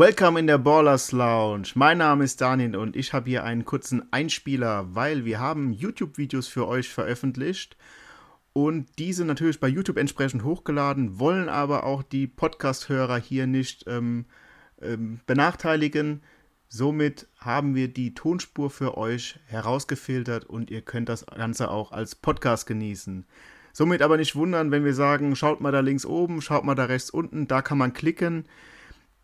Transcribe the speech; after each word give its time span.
Welcome 0.00 0.40
in 0.40 0.46
der 0.46 0.56
Ballers 0.56 1.12
Lounge. 1.12 1.72
Mein 1.74 1.98
Name 1.98 2.24
ist 2.24 2.40
Daniel 2.40 2.74
und 2.74 2.96
ich 2.96 3.12
habe 3.12 3.28
hier 3.28 3.44
einen 3.44 3.66
kurzen 3.66 4.10
Einspieler, 4.14 4.94
weil 4.94 5.26
wir 5.26 5.40
haben 5.40 5.74
YouTube-Videos 5.74 6.48
für 6.48 6.66
euch 6.66 6.88
veröffentlicht 6.88 7.76
und 8.54 8.88
diese 8.98 9.26
natürlich 9.26 9.60
bei 9.60 9.68
YouTube 9.68 9.98
entsprechend 9.98 10.42
hochgeladen, 10.42 11.18
wollen 11.18 11.50
aber 11.50 11.84
auch 11.84 12.02
die 12.02 12.26
Podcast-Hörer 12.26 13.18
hier 13.18 13.46
nicht 13.46 13.84
ähm, 13.88 14.24
ähm, 14.80 15.20
benachteiligen. 15.26 16.22
Somit 16.66 17.28
haben 17.36 17.74
wir 17.74 17.88
die 17.88 18.14
Tonspur 18.14 18.70
für 18.70 18.96
euch 18.96 19.38
herausgefiltert 19.48 20.46
und 20.46 20.70
ihr 20.70 20.80
könnt 20.80 21.10
das 21.10 21.26
Ganze 21.26 21.70
auch 21.70 21.92
als 21.92 22.14
Podcast 22.14 22.66
genießen. 22.66 23.26
Somit 23.74 24.00
aber 24.00 24.16
nicht 24.16 24.34
wundern, 24.34 24.70
wenn 24.70 24.86
wir 24.86 24.94
sagen, 24.94 25.36
schaut 25.36 25.60
mal 25.60 25.72
da 25.72 25.80
links 25.80 26.06
oben, 26.06 26.40
schaut 26.40 26.64
mal 26.64 26.74
da 26.74 26.86
rechts 26.86 27.10
unten, 27.10 27.48
da 27.48 27.60
kann 27.60 27.76
man 27.76 27.92
klicken. 27.92 28.46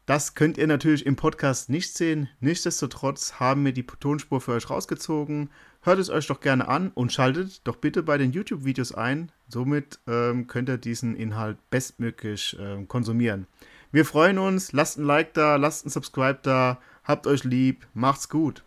Das 0.06 0.36
könnt 0.36 0.56
ihr 0.56 0.68
natürlich 0.68 1.04
im 1.04 1.16
Podcast 1.16 1.68
nicht 1.68 1.96
sehen. 1.96 2.28
Nichtsdestotrotz 2.38 3.40
haben 3.40 3.64
wir 3.64 3.72
die 3.72 3.84
Tonspur 3.84 4.40
für 4.40 4.52
euch 4.52 4.70
rausgezogen. 4.70 5.50
Hört 5.82 5.98
es 5.98 6.10
euch 6.10 6.28
doch 6.28 6.38
gerne 6.38 6.68
an 6.68 6.92
und 6.94 7.12
schaltet 7.12 7.66
doch 7.66 7.74
bitte 7.74 8.04
bei 8.04 8.16
den 8.16 8.30
YouTube-Videos 8.30 8.92
ein. 8.92 9.32
Somit 9.48 9.98
ähm, 10.06 10.46
könnt 10.46 10.68
ihr 10.68 10.78
diesen 10.78 11.16
Inhalt 11.16 11.58
bestmöglich 11.70 12.56
äh, 12.56 12.84
konsumieren. 12.84 13.48
Wir 13.90 14.04
freuen 14.04 14.38
uns. 14.38 14.70
Lasst 14.70 14.96
ein 14.96 15.04
Like 15.04 15.34
da, 15.34 15.56
lasst 15.56 15.84
ein 15.84 15.90
Subscribe 15.90 16.38
da. 16.40 16.78
Habt 17.02 17.26
euch 17.26 17.42
lieb. 17.42 17.88
Macht's 17.92 18.28
gut. 18.28 18.62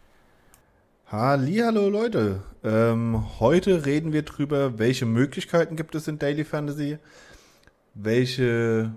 Hallo 1.07 1.89
Leute. 1.89 2.43
Ähm, 2.65 3.39
heute 3.39 3.85
reden 3.85 4.11
wir 4.11 4.23
darüber, 4.23 4.77
welche 4.77 5.05
Möglichkeiten 5.05 5.77
gibt 5.77 5.95
es 5.95 6.09
in 6.09 6.19
Daily 6.19 6.43
Fantasy, 6.43 6.97
welche 7.93 8.93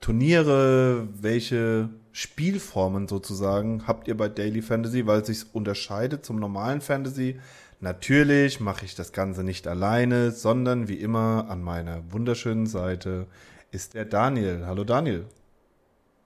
Turniere, 0.00 1.08
welche 1.20 1.90
Spielformen 2.12 3.06
sozusagen 3.06 3.86
habt 3.86 4.08
ihr 4.08 4.16
bei 4.16 4.28
Daily 4.28 4.62
Fantasy, 4.62 5.06
weil 5.06 5.20
es 5.20 5.26
sich 5.26 5.54
unterscheidet 5.54 6.24
zum 6.24 6.36
normalen 6.40 6.80
Fantasy. 6.80 7.38
Natürlich 7.80 8.60
mache 8.60 8.86
ich 8.86 8.94
das 8.94 9.12
Ganze 9.12 9.44
nicht 9.44 9.68
alleine, 9.68 10.30
sondern 10.30 10.88
wie 10.88 10.94
immer 10.94 11.46
an 11.50 11.62
meiner 11.62 12.02
wunderschönen 12.10 12.66
Seite 12.66 13.26
ist 13.72 13.92
der 13.92 14.06
Daniel. 14.06 14.64
Hallo 14.66 14.84
Daniel. 14.84 15.26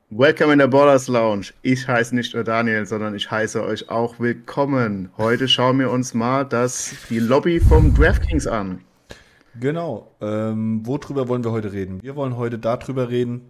Welcome 0.08 0.52
in 0.52 0.60
der 0.60 0.68
Borders 0.68 1.08
Lounge. 1.08 1.46
Ich 1.62 1.88
heiße 1.88 2.14
nicht 2.14 2.32
nur 2.34 2.44
Daniel, 2.44 2.86
sondern 2.86 3.16
ich 3.16 3.28
heiße 3.28 3.60
euch 3.60 3.88
auch 3.90 4.20
willkommen. 4.20 5.10
Heute 5.18 5.48
schauen 5.48 5.80
wir 5.80 5.90
uns 5.90 6.14
mal 6.14 6.44
das, 6.44 6.94
die 7.10 7.18
Lobby 7.18 7.58
vom 7.58 7.92
DraftKings 7.92 8.46
an. 8.46 8.82
Genau. 9.58 10.12
Ähm, 10.20 10.86
worüber 10.86 11.28
wollen 11.28 11.42
wir 11.42 11.52
heute 11.52 11.72
reden? 11.72 12.02
Wir 12.02 12.16
wollen 12.16 12.36
heute 12.36 12.58
darüber 12.58 13.08
reden, 13.08 13.42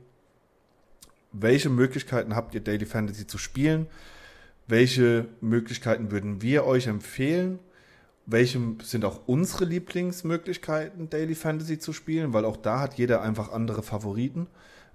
welche 1.35 1.69
Möglichkeiten 1.69 2.35
habt 2.35 2.55
ihr 2.55 2.61
Daily 2.61 2.87
Fantasy 2.87 3.27
zu 3.27 3.39
spielen? 3.39 3.87
Welche 4.67 5.27
Möglichkeiten 5.41 6.11
würden 6.11 6.41
wir 6.41 6.65
euch 6.65 6.87
empfehlen? 6.87 7.59
Welche 8.27 8.59
sind 8.83 9.05
auch 9.05 9.21
unsere 9.27 9.67
Lieblingsmöglichkeiten, 9.67 11.11
Daily 11.11 11.35
Fantasy 11.35 11.79
zu 11.79 11.93
spielen? 11.93 12.33
Weil 12.33 12.45
auch 12.45 12.57
da 12.57 12.81
hat 12.81 12.95
jeder 12.95 13.21
einfach 13.21 13.53
andere 13.53 13.83
Favoriten. 13.83 14.47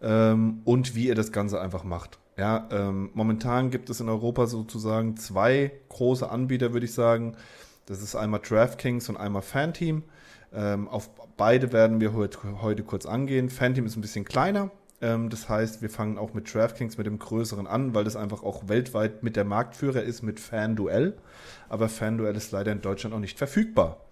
Ähm, 0.01 0.61
und 0.63 0.95
wie 0.95 1.07
ihr 1.07 1.15
das 1.15 1.31
Ganze 1.31 1.59
einfach 1.59 1.83
macht. 1.83 2.19
Ja, 2.37 2.69
ähm, 2.71 3.09
momentan 3.13 3.69
gibt 3.69 3.89
es 3.89 3.99
in 3.99 4.07
Europa 4.07 4.47
sozusagen 4.47 5.17
zwei 5.17 5.73
große 5.89 6.29
Anbieter, 6.29 6.71
würde 6.71 6.85
ich 6.85 6.93
sagen. 6.93 7.35
Das 7.85 8.01
ist 8.01 8.15
einmal 8.15 8.39
DraftKings 8.39 9.09
und 9.09 9.17
einmal 9.17 9.41
Fanteam. 9.41 10.03
Ähm, 10.53 10.87
auf 10.87 11.09
beide 11.35 11.73
werden 11.73 11.99
wir 11.99 12.13
heute, 12.13 12.39
heute 12.61 12.83
kurz 12.83 13.05
angehen. 13.05 13.49
Fanteam 13.49 13.85
ist 13.85 13.97
ein 13.97 14.01
bisschen 14.01 14.25
kleiner, 14.25 14.71
das 15.01 15.47
heißt, 15.47 15.81
wir 15.81 15.89
fangen 15.89 16.17
auch 16.17 16.33
mit 16.33 16.53
DraftKings 16.53 16.97
mit 16.97 17.07
dem 17.07 17.19
größeren 17.19 17.67
an, 17.67 17.95
weil 17.95 18.03
das 18.03 18.15
einfach 18.15 18.43
auch 18.43 18.67
weltweit 18.67 19.23
mit 19.23 19.35
der 19.35 19.45
Marktführer 19.45 20.03
ist 20.03 20.23
mit 20.23 20.39
FanDuel. 20.39 21.13
Aber 21.69 21.87
FanDuel 21.87 22.35
ist 22.35 22.51
leider 22.51 22.71
in 22.71 22.81
Deutschland 22.81 23.15
auch 23.15 23.19
nicht 23.19 23.37
verfügbar. 23.37 24.05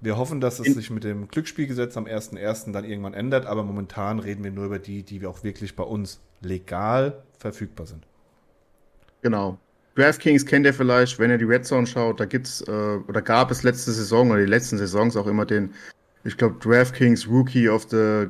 Wir 0.00 0.16
hoffen, 0.16 0.40
dass 0.40 0.60
es 0.60 0.74
sich 0.74 0.90
mit 0.90 1.02
dem 1.02 1.26
Glücksspielgesetz 1.26 1.96
am 1.96 2.04
1.1. 2.04 2.70
dann 2.70 2.84
irgendwann 2.84 3.14
ändert, 3.14 3.46
aber 3.46 3.64
momentan 3.64 4.20
reden 4.20 4.44
wir 4.44 4.52
nur 4.52 4.66
über 4.66 4.78
die, 4.78 5.02
die 5.02 5.26
auch 5.26 5.42
wirklich 5.42 5.74
bei 5.74 5.82
uns 5.82 6.20
legal 6.40 7.24
verfügbar 7.36 7.86
sind. 7.86 8.06
Genau. 9.22 9.58
DraftKings 9.96 10.46
kennt 10.46 10.64
ihr 10.66 10.74
vielleicht, 10.74 11.18
wenn 11.18 11.30
ihr 11.30 11.38
die 11.38 11.44
Red 11.44 11.66
Zone 11.66 11.84
schaut, 11.84 12.20
da 12.20 12.26
gibt's 12.26 12.60
äh, 12.60 12.98
oder 13.08 13.20
gab 13.20 13.50
es 13.50 13.64
letzte 13.64 13.90
Saison 13.90 14.30
oder 14.30 14.38
die 14.38 14.46
letzten 14.46 14.78
Saisons 14.78 15.16
auch 15.16 15.26
immer 15.26 15.44
den, 15.44 15.74
ich 16.22 16.36
glaube, 16.36 16.54
DraftKings 16.60 17.26
Rookie 17.26 17.68
of 17.68 17.88
the 17.90 18.28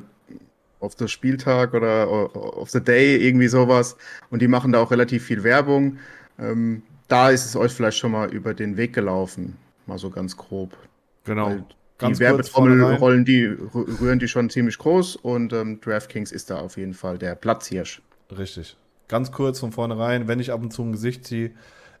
auf 0.79 0.95
der 0.95 1.07
Spieltag 1.07 1.73
oder 1.73 2.07
auf 2.07 2.69
the 2.69 2.81
Day, 2.81 3.17
irgendwie 3.17 3.47
sowas. 3.47 3.97
Und 4.29 4.41
die 4.41 4.47
machen 4.47 4.71
da 4.71 4.79
auch 4.79 4.91
relativ 4.91 5.25
viel 5.25 5.43
Werbung. 5.43 5.97
Ähm, 6.39 6.83
da 7.07 7.29
ist 7.29 7.45
es 7.45 7.55
euch 7.55 7.73
vielleicht 7.73 7.97
schon 7.97 8.11
mal 8.11 8.31
über 8.31 8.53
den 8.53 8.77
Weg 8.77 8.93
gelaufen, 8.93 9.57
mal 9.87 9.97
so 9.97 10.09
ganz 10.09 10.37
grob. 10.37 10.77
Genau. 11.25 11.47
Weil 11.47 11.65
ganz 11.97 12.17
die 12.17 12.23
Werbetrommelrollen, 12.23 13.25
die 13.25 13.45
rühren 13.45 14.19
die 14.19 14.27
schon 14.27 14.49
ziemlich 14.49 14.77
groß 14.77 15.17
und 15.17 15.51
ähm, 15.53 15.81
DraftKings 15.81 16.31
ist 16.31 16.49
da 16.49 16.59
auf 16.59 16.77
jeden 16.77 16.93
Fall 16.93 17.17
der 17.17 17.35
Platzhirsch. 17.35 18.01
Richtig. 18.35 18.77
Ganz 19.07 19.31
kurz 19.31 19.59
von 19.59 19.71
vornherein, 19.71 20.27
wenn 20.27 20.39
ich 20.39 20.51
ab 20.51 20.61
und 20.61 20.71
zu 20.71 20.83
ein 20.83 20.91
Gesicht 20.91 21.25
ziehe, 21.25 21.51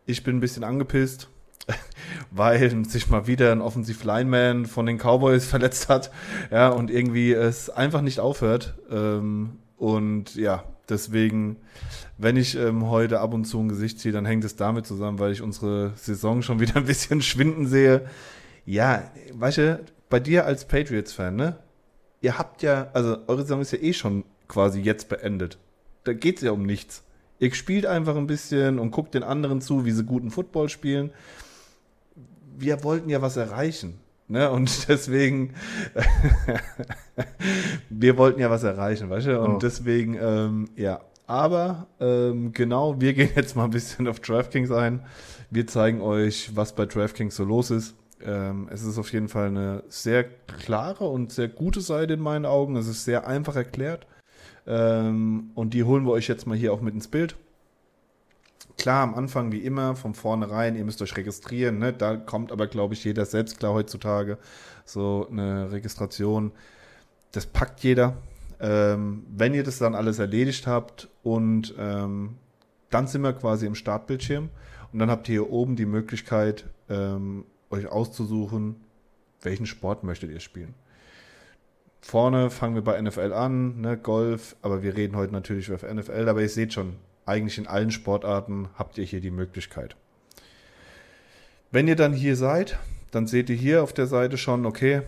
ich 0.05 0.23
bin 0.23 0.37
ein 0.37 0.39
bisschen 0.39 0.63
angepisst 0.63 1.29
weil 2.31 2.85
sich 2.85 3.09
mal 3.09 3.27
wieder 3.27 3.51
ein 3.51 3.61
Offensive 3.61 4.05
Lineman 4.05 4.65
von 4.65 4.85
den 4.85 4.97
Cowboys 4.97 5.45
verletzt 5.49 5.89
hat, 5.89 6.11
ja, 6.51 6.69
und 6.69 6.91
irgendwie 6.91 7.33
es 7.33 7.69
einfach 7.69 8.01
nicht 8.01 8.19
aufhört. 8.19 8.75
Ähm, 8.91 9.59
und 9.77 10.35
ja, 10.35 10.63
deswegen, 10.89 11.57
wenn 12.17 12.35
ich 12.35 12.55
ähm, 12.57 12.89
heute 12.89 13.21
ab 13.21 13.33
und 13.33 13.45
zu 13.45 13.59
ein 13.59 13.69
Gesicht 13.69 13.99
ziehe, 13.99 14.13
dann 14.13 14.25
hängt 14.25 14.43
es 14.43 14.55
damit 14.55 14.85
zusammen, 14.85 15.19
weil 15.19 15.31
ich 15.31 15.41
unsere 15.41 15.93
Saison 15.95 16.41
schon 16.41 16.59
wieder 16.59 16.75
ein 16.75 16.85
bisschen 16.85 17.21
schwinden 17.21 17.67
sehe. 17.67 18.05
Ja, 18.65 19.03
weißt 19.33 19.57
du, 19.57 19.79
bei 20.09 20.19
dir 20.19 20.45
als 20.45 20.65
Patriots-Fan, 20.65 21.35
ne? 21.35 21.57
Ihr 22.21 22.37
habt 22.37 22.61
ja, 22.61 22.89
also 22.93 23.17
eure 23.27 23.43
Saison 23.43 23.61
ist 23.61 23.71
ja 23.71 23.79
eh 23.79 23.93
schon 23.93 24.25
quasi 24.47 24.81
jetzt 24.81 25.07
beendet. 25.07 25.57
Da 26.03 26.13
geht 26.13 26.37
es 26.37 26.43
ja 26.43 26.51
um 26.51 26.63
nichts. 26.63 27.03
Ihr 27.39 27.53
spielt 27.53 27.85
einfach 27.85 28.17
ein 28.17 28.27
bisschen 28.27 28.79
und 28.79 28.91
guckt 28.91 29.13
den 29.13 29.23
anderen 29.23 29.61
zu, 29.61 29.85
wie 29.85 29.91
sie 29.91 30.03
guten 30.03 30.31
Football 30.31 30.67
spielen 30.67 31.11
wir 32.59 32.83
wollten 32.83 33.09
ja 33.09 33.21
was 33.21 33.37
erreichen. 33.37 33.99
Ne? 34.27 34.49
Und 34.49 34.87
deswegen, 34.87 35.53
wir 37.89 38.17
wollten 38.17 38.39
ja 38.39 38.49
was 38.49 38.63
erreichen, 38.63 39.09
weißt 39.09 39.27
du? 39.27 39.41
Und 39.41 39.55
oh. 39.55 39.59
deswegen, 39.59 40.17
ähm, 40.21 40.69
ja. 40.75 41.01
Aber 41.27 41.87
ähm, 41.99 42.53
genau, 42.53 42.99
wir 42.99 43.13
gehen 43.13 43.29
jetzt 43.35 43.55
mal 43.55 43.65
ein 43.65 43.69
bisschen 43.69 44.07
auf 44.07 44.19
DraftKings 44.19 44.71
ein. 44.71 45.05
Wir 45.51 45.67
zeigen 45.67 46.01
euch, 46.01 46.55
was 46.55 46.73
bei 46.73 46.87
DraftKings 46.87 47.35
so 47.35 47.43
los 47.43 47.69
ist. 47.69 47.95
Ähm, 48.23 48.67
es 48.71 48.83
ist 48.83 48.97
auf 48.97 49.13
jeden 49.13 49.29
Fall 49.29 49.47
eine 49.47 49.83
sehr 49.89 50.23
klare 50.23 51.05
und 51.05 51.31
sehr 51.31 51.47
gute 51.47 51.81
Seite 51.81 52.13
in 52.13 52.19
meinen 52.19 52.45
Augen. 52.45 52.75
Es 52.75 52.87
ist 52.87 53.05
sehr 53.05 53.27
einfach 53.27 53.55
erklärt. 53.55 54.07
Ähm, 54.65 55.51
und 55.55 55.73
die 55.73 55.83
holen 55.83 56.05
wir 56.05 56.11
euch 56.11 56.27
jetzt 56.27 56.47
mal 56.47 56.57
hier 56.57 56.73
auch 56.73 56.81
mit 56.81 56.93
ins 56.93 57.07
Bild. 57.07 57.35
Klar, 58.79 59.03
am 59.03 59.13
Anfang 59.13 59.51
wie 59.51 59.59
immer, 59.59 59.97
von 59.97 60.13
vornherein, 60.13 60.77
ihr 60.77 60.85
müsst 60.85 61.01
euch 61.01 61.17
registrieren, 61.17 61.79
ne? 61.79 61.91
da 61.91 62.15
kommt 62.15 62.49
aber, 62.49 62.65
glaube 62.65 62.93
ich, 62.93 63.03
jeder 63.03 63.25
selbst 63.25 63.59
klar 63.59 63.73
heutzutage. 63.73 64.37
So 64.85 65.27
eine 65.29 65.69
Registration, 65.69 66.53
das 67.33 67.45
packt 67.45 67.81
jeder. 67.81 68.15
Ähm, 68.61 69.25
wenn 69.29 69.53
ihr 69.53 69.63
das 69.63 69.79
dann 69.79 69.95
alles 69.95 70.17
erledigt 70.19 70.65
habt 70.65 71.09
und 71.23 71.75
ähm, 71.77 72.37
dann 72.89 73.05
sind 73.07 73.21
wir 73.21 73.33
quasi 73.33 73.65
im 73.65 73.75
Startbildschirm 73.75 74.47
und 74.93 74.99
dann 74.99 75.11
habt 75.11 75.27
ihr 75.27 75.43
hier 75.43 75.51
oben 75.51 75.75
die 75.75 75.85
Möglichkeit, 75.85 76.65
ähm, 76.89 77.43
euch 77.69 77.85
auszusuchen, 77.85 78.77
welchen 79.41 79.65
Sport 79.65 80.05
möchtet 80.05 80.31
ihr 80.31 80.39
spielen. 80.39 80.73
Vorne 81.99 82.49
fangen 82.49 82.75
wir 82.75 82.81
bei 82.81 82.99
NFL 83.01 83.33
an, 83.33 83.81
ne, 83.81 83.97
Golf, 83.97 84.55
aber 84.61 84.83
wir 84.83 84.95
reden 84.95 85.17
heute 85.17 85.33
natürlich 85.33 85.67
über 85.67 85.93
NFL, 85.93 86.29
aber 86.29 86.41
ihr 86.41 86.49
seht 86.49 86.71
schon, 86.71 86.95
eigentlich 87.29 87.57
in 87.57 87.67
allen 87.67 87.91
Sportarten 87.91 88.67
habt 88.75 88.97
ihr 88.97 89.05
hier 89.05 89.21
die 89.21 89.31
Möglichkeit. 89.31 89.95
Wenn 91.71 91.87
ihr 91.87 91.95
dann 91.95 92.13
hier 92.13 92.35
seid, 92.35 92.79
dann 93.11 93.27
seht 93.27 93.49
ihr 93.49 93.55
hier 93.55 93.83
auf 93.83 93.93
der 93.93 94.07
Seite 94.07 94.37
schon, 94.37 94.65
okay, 94.65 95.03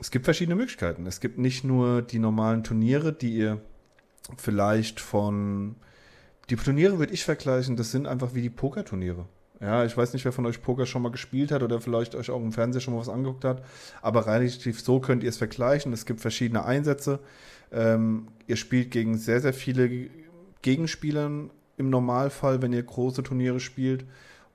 es 0.00 0.10
gibt 0.10 0.24
verschiedene 0.24 0.56
Möglichkeiten. 0.56 1.06
Es 1.06 1.20
gibt 1.20 1.38
nicht 1.38 1.64
nur 1.64 2.02
die 2.02 2.18
normalen 2.18 2.64
Turniere, 2.64 3.12
die 3.12 3.36
ihr 3.36 3.60
vielleicht 4.36 5.00
von. 5.00 5.76
Die 6.50 6.56
Turniere 6.56 6.98
würde 6.98 7.14
ich 7.14 7.24
vergleichen, 7.24 7.76
das 7.76 7.90
sind 7.90 8.06
einfach 8.06 8.34
wie 8.34 8.42
die 8.42 8.50
Pokerturniere. 8.50 9.26
Ja, 9.60 9.84
ich 9.84 9.96
weiß 9.96 10.12
nicht, 10.12 10.24
wer 10.24 10.32
von 10.32 10.44
euch 10.44 10.60
Poker 10.60 10.84
schon 10.84 11.00
mal 11.00 11.12
gespielt 11.12 11.52
hat 11.52 11.62
oder 11.62 11.80
vielleicht 11.80 12.14
euch 12.14 12.28
auch 12.28 12.42
im 12.42 12.52
Fernseher 12.52 12.80
schon 12.80 12.92
mal 12.92 13.00
was 13.00 13.08
angeguckt 13.08 13.44
hat, 13.44 13.64
aber 14.02 14.26
relativ 14.26 14.80
so 14.80 15.00
könnt 15.00 15.22
ihr 15.22 15.30
es 15.30 15.38
vergleichen. 15.38 15.92
Es 15.92 16.04
gibt 16.04 16.20
verschiedene 16.20 16.64
Einsätze. 16.64 17.20
Ähm, 17.72 18.28
ihr 18.46 18.56
spielt 18.56 18.90
gegen 18.90 19.16
sehr, 19.16 19.40
sehr 19.40 19.54
viele 19.54 20.10
Gegenspielern 20.64 21.50
im 21.76 21.90
Normalfall, 21.90 22.62
wenn 22.62 22.72
ihr 22.72 22.82
große 22.82 23.22
Turniere 23.22 23.60
spielt. 23.60 24.04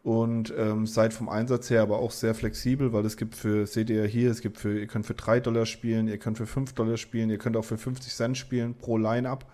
Und 0.01 0.53
ähm, 0.57 0.87
seid 0.87 1.13
vom 1.13 1.27
Einsatz 1.27 1.69
her 1.69 1.81
aber 1.81 1.99
auch 1.99 2.11
sehr 2.11 2.33
flexibel, 2.33 2.93
weil 2.93 3.05
es 3.05 3.17
gibt 3.17 3.35
für, 3.35 3.67
seht 3.67 3.89
ihr 3.89 4.05
hier, 4.05 4.31
es 4.31 4.39
gibt 4.39 4.57
für, 4.57 4.79
ihr 4.79 4.87
könnt 4.87 5.05
für 5.05 5.13
3 5.13 5.41
Dollar 5.41 5.65
spielen, 5.65 6.07
ihr 6.07 6.17
könnt 6.17 6.37
für 6.37 6.47
5 6.47 6.71
Dollar 6.73 6.95
spielen, 6.95 7.29
ihr 7.29 7.37
könnt 7.37 7.57
auch 7.57 7.65
für 7.65 7.77
50 7.77 8.13
Cent 8.13 8.37
spielen 8.37 8.75
pro 8.75 8.97
Line-Up. 8.97 9.45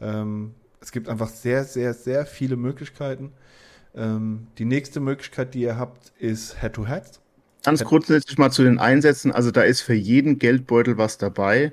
Ähm, 0.00 0.54
Es 0.80 0.92
gibt 0.92 1.08
einfach 1.08 1.28
sehr, 1.28 1.64
sehr, 1.64 1.94
sehr 1.94 2.24
viele 2.26 2.56
Möglichkeiten. 2.56 3.32
Ähm, 3.94 4.48
die 4.58 4.64
nächste 4.64 4.98
Möglichkeit, 4.98 5.54
die 5.54 5.60
ihr 5.60 5.76
habt, 5.78 6.12
ist 6.18 6.60
Head-to-Head. 6.60 7.20
Ganz 7.62 7.80
Head 7.80 7.88
grundsätzlich 7.88 8.38
mal 8.38 8.50
zu 8.50 8.64
den 8.64 8.78
Einsätzen. 8.78 9.30
Also 9.30 9.50
da 9.50 9.62
ist 9.62 9.82
für 9.82 9.94
jeden 9.94 10.38
Geldbeutel 10.38 10.96
was 10.96 11.18
dabei. 11.18 11.72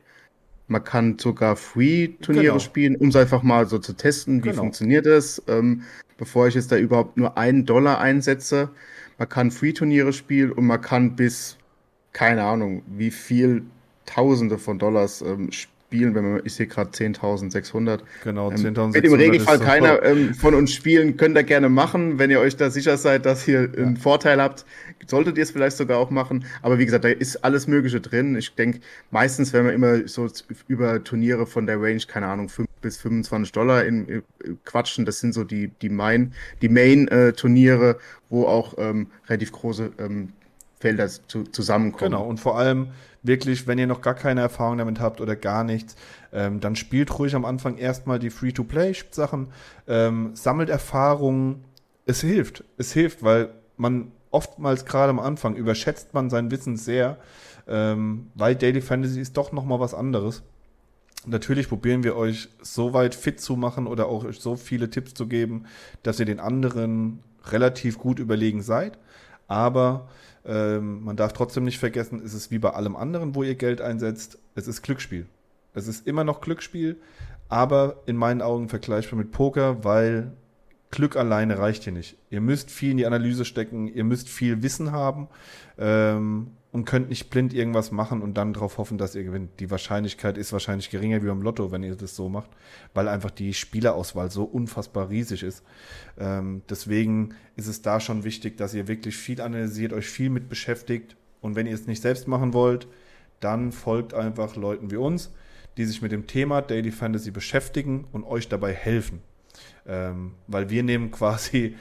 Man 0.70 0.84
kann 0.84 1.20
sogar 1.20 1.56
Free-Turniere 1.56 2.46
genau. 2.46 2.60
spielen, 2.60 2.96
um 2.96 3.10
es 3.10 3.16
einfach 3.16 3.44
mal 3.44 3.66
so 3.66 3.80
zu 3.80 3.94
testen, 3.94 4.44
wie 4.44 4.50
genau. 4.50 4.62
funktioniert 4.62 5.06
das, 5.06 5.42
ähm, 5.48 5.84
bevor 6.18 6.48
ich 6.48 6.56
jetzt 6.56 6.72
da 6.72 6.78
überhaupt 6.78 7.18
nur 7.18 7.38
einen 7.38 7.66
Dollar 7.66 8.00
einsetze. 8.00 8.70
Man 9.18 9.28
kann 9.28 9.52
Free-Turniere 9.52 10.14
spielen 10.14 10.52
und 10.52 10.66
man 10.66 10.80
kann 10.80 11.16
bis, 11.16 11.58
keine 12.14 12.44
Ahnung, 12.44 12.84
wie 12.88 13.12
viel 13.12 13.64
Tausende 14.06 14.58
von 14.58 14.80
Dollars 14.80 15.22
ähm, 15.22 15.52
spielen 15.52 15.79
spielen, 15.90 16.14
wenn 16.14 16.34
man, 16.34 16.42
ich 16.44 16.54
sehe 16.54 16.68
gerade 16.68 16.92
10.600. 16.92 18.02
Genau, 18.24 18.50
10.600. 18.50 18.78
Ähm, 18.78 18.94
wenn 18.94 19.04
im 19.04 19.14
Regelfall 19.14 19.60
keiner 19.60 20.04
ähm, 20.04 20.36
von 20.36 20.54
uns 20.54 20.72
spielen, 20.72 21.18
könnt 21.18 21.36
ihr 21.36 21.44
gerne 21.44 21.68
machen. 21.68 22.20
Wenn 22.20 22.30
ihr 22.30 22.40
euch 22.40 22.56
da 22.56 22.70
sicher 22.70 22.96
seid, 22.98 23.26
dass 23.26 23.48
ihr 23.48 23.62
ja. 23.62 23.86
einen 23.86 23.98
Vorteil 23.98 24.40
habt, 24.40 24.66
solltet 25.08 25.38
ihr 25.38 25.44
es 25.44 25.50
vielleicht 25.50 25.78
sogar 25.78 25.98
auch 25.98 26.12
machen. 26.12 26.46
Aber 26.62 26.78
wie 26.78 26.86
gesagt, 26.86 27.06
da 27.06 27.10
ist 27.10 27.44
alles 27.44 27.66
Mögliche 27.66 28.00
drin. 28.00 28.36
Ich 28.36 28.54
denke, 28.54 28.82
meistens, 29.10 29.52
wenn 29.52 29.66
wir 29.66 29.74
immer 29.74 30.08
so 30.08 30.28
über 30.68 31.04
Turniere 31.04 31.48
von 31.48 31.66
der 31.66 31.82
Range, 31.82 32.02
keine 32.08 32.28
Ahnung, 32.28 32.50
5 32.50 32.68
bis 32.82 32.98
25 32.98 33.52
Dollar 33.52 33.84
in, 33.84 34.06
in, 34.08 34.20
äh, 34.20 34.22
quatschen, 34.66 35.06
das 35.06 35.20
sind 35.20 35.34
so 35.34 35.44
die, 35.44 35.72
die 35.82 35.90
Main, 35.90 36.34
die 36.62 36.70
Main-Turniere, 36.70 37.90
äh, 37.90 37.96
wo 38.30 38.46
auch 38.46 38.76
ähm, 38.78 39.08
relativ 39.28 39.52
große 39.54 39.92
ähm, 39.98 40.30
Felder 40.80 41.08
zu, 41.08 41.44
zusammenkommen. 41.44 42.12
Genau, 42.12 42.26
und 42.26 42.40
vor 42.40 42.58
allem 42.58 42.92
wirklich, 43.22 43.68
wenn 43.68 43.78
ihr 43.78 43.88
noch 43.88 44.02
gar 44.02 44.14
keine 44.14 44.42
Erfahrung 44.42 44.78
damit 44.78 45.00
habt 45.00 45.20
oder 45.20 45.36
gar 45.36 45.64
nichts, 45.64 45.96
ähm, 46.32 46.60
dann 46.60 46.76
spielt 46.76 47.18
ruhig 47.20 47.36
am 47.36 47.46
Anfang 47.46 47.78
erstmal 47.78 48.20
die 48.20 48.30
Free-to-Play-Sachen, 48.30 49.48
ähm, 49.88 50.32
sammelt 50.36 50.70
Erfahrungen. 50.70 51.66
Es 52.06 52.22
hilft. 52.22 52.64
Es 52.78 52.94
hilft, 52.94 53.24
weil 53.24 53.50
man 53.78 54.12
oftmals 54.32 54.86
gerade 54.86 55.10
am 55.10 55.20
Anfang 55.20 55.56
überschätzt 55.56 56.14
man 56.14 56.30
sein 56.30 56.52
Wissen 56.52 56.78
sehr, 56.78 57.18
ähm, 57.68 58.28
weil 58.36 58.56
Daily 58.56 58.82
Fantasy 58.82 59.20
ist 59.20 59.36
doch 59.36 59.52
nochmal 59.52 59.80
was 59.80 59.94
anderes. 59.94 60.44
Natürlich 61.26 61.68
probieren 61.68 62.04
wir 62.04 62.16
euch 62.16 62.48
so 62.62 62.94
weit 62.94 63.14
fit 63.14 63.42
zu 63.42 63.58
machen 63.58 63.88
oder 63.88 64.08
auch 64.08 64.24
euch 64.24 64.40
so 64.40 64.56
viele 64.56 64.90
Tipps 64.90 65.14
zu 65.14 65.28
geben, 65.28 65.66
dass 66.04 66.20
ihr 66.20 66.26
den 66.26 66.40
anderen 66.40 67.20
relativ 67.52 67.98
gut 67.98 68.20
überlegen 68.20 68.62
seid. 68.62 68.98
Aber 69.48 70.08
ähm, 70.50 71.04
man 71.04 71.16
darf 71.16 71.34
trotzdem 71.34 71.64
nicht 71.64 71.78
vergessen, 71.78 72.22
es 72.26 72.34
ist 72.34 72.50
wie 72.50 72.58
bei 72.58 72.72
allem 72.72 72.96
anderen, 72.96 73.36
wo 73.36 73.44
ihr 73.44 73.56
Geld 73.56 73.82
einsetzt, 73.82 74.40
es 74.56 74.68
ist 74.68 74.82
Glücksspiel. 74.82 75.28
Es 75.76 75.88
ist 75.88 76.08
immer 76.08 76.24
noch 76.24 76.42
Glücksspiel, 76.42 77.00
aber 77.48 78.02
in 78.08 78.18
meinen 78.18 78.42
Augen 78.42 78.68
vergleichbar 78.68 79.20
mit 79.20 79.32
Poker, 79.32 79.84
weil 79.84 80.32
Glück 80.90 81.16
alleine 81.16 81.60
reicht 81.60 81.84
hier 81.84 81.94
nicht. 81.94 82.18
Ihr 82.32 82.42
müsst 82.42 82.72
viel 82.72 82.92
in 82.92 82.98
die 82.98 83.06
Analyse 83.06 83.46
stecken, 83.46 83.88
ihr 83.88 84.04
müsst 84.04 84.28
viel 84.28 84.64
Wissen 84.64 84.92
haben. 84.92 85.28
Ähm, 85.78 86.48
und 86.72 86.86
könnt 86.86 87.10
nicht 87.10 87.30
blind 87.30 87.54
irgendwas 87.54 87.92
machen 87.92 88.22
und 88.22 88.36
dann 88.36 88.54
darauf 88.54 88.78
hoffen, 88.78 88.98
dass 88.98 89.16
ihr 89.16 89.24
gewinnt. 89.24 89.60
Die 89.60 89.72
Wahrscheinlichkeit 89.72 90.38
ist 90.38 90.54
wahrscheinlich 90.54 90.92
geringer 90.92 91.22
wie 91.24 91.28
beim 91.28 91.42
Lotto, 91.42 91.72
wenn 91.72 91.82
ihr 91.82 91.96
das 91.96 92.16
so 92.16 92.30
macht, 92.30 92.52
weil 92.94 93.08
einfach 93.08 93.32
die 93.32 93.54
Spielerauswahl 93.54 94.30
so 94.30 94.44
unfassbar 94.44 95.10
riesig 95.10 95.42
ist. 95.42 95.64
Ähm, 96.20 96.62
deswegen 96.70 97.34
ist 97.56 97.68
es 97.68 97.82
da 97.82 98.00
schon 98.00 98.24
wichtig, 98.24 98.58
dass 98.58 98.76
ihr 98.76 98.88
wirklich 98.88 99.18
viel 99.18 99.42
analysiert, 99.42 99.94
euch 99.94 100.08
viel 100.08 100.30
mit 100.30 100.48
beschäftigt 100.48 101.16
und 101.42 101.56
wenn 101.56 101.66
ihr 101.66 101.74
es 101.74 101.88
nicht 101.88 102.02
selbst 102.02 102.28
machen 102.28 102.54
wollt, 102.54 102.88
dann 103.40 103.72
folgt 103.72 104.14
einfach 104.14 104.56
Leuten 104.56 104.92
wie 104.92 104.98
uns, 104.98 105.32
die 105.78 105.86
sich 105.86 106.02
mit 106.02 106.12
dem 106.12 106.28
Thema 106.28 106.62
Daily 106.62 106.92
Fantasy 106.92 107.32
beschäftigen 107.32 108.06
und 108.12 108.24
euch 108.26 108.48
dabei 108.48 108.74
helfen. 108.74 109.22
Ähm, 109.88 110.34
weil 110.46 110.70
wir 110.70 110.84
nehmen 110.84 111.10
quasi, 111.12 111.76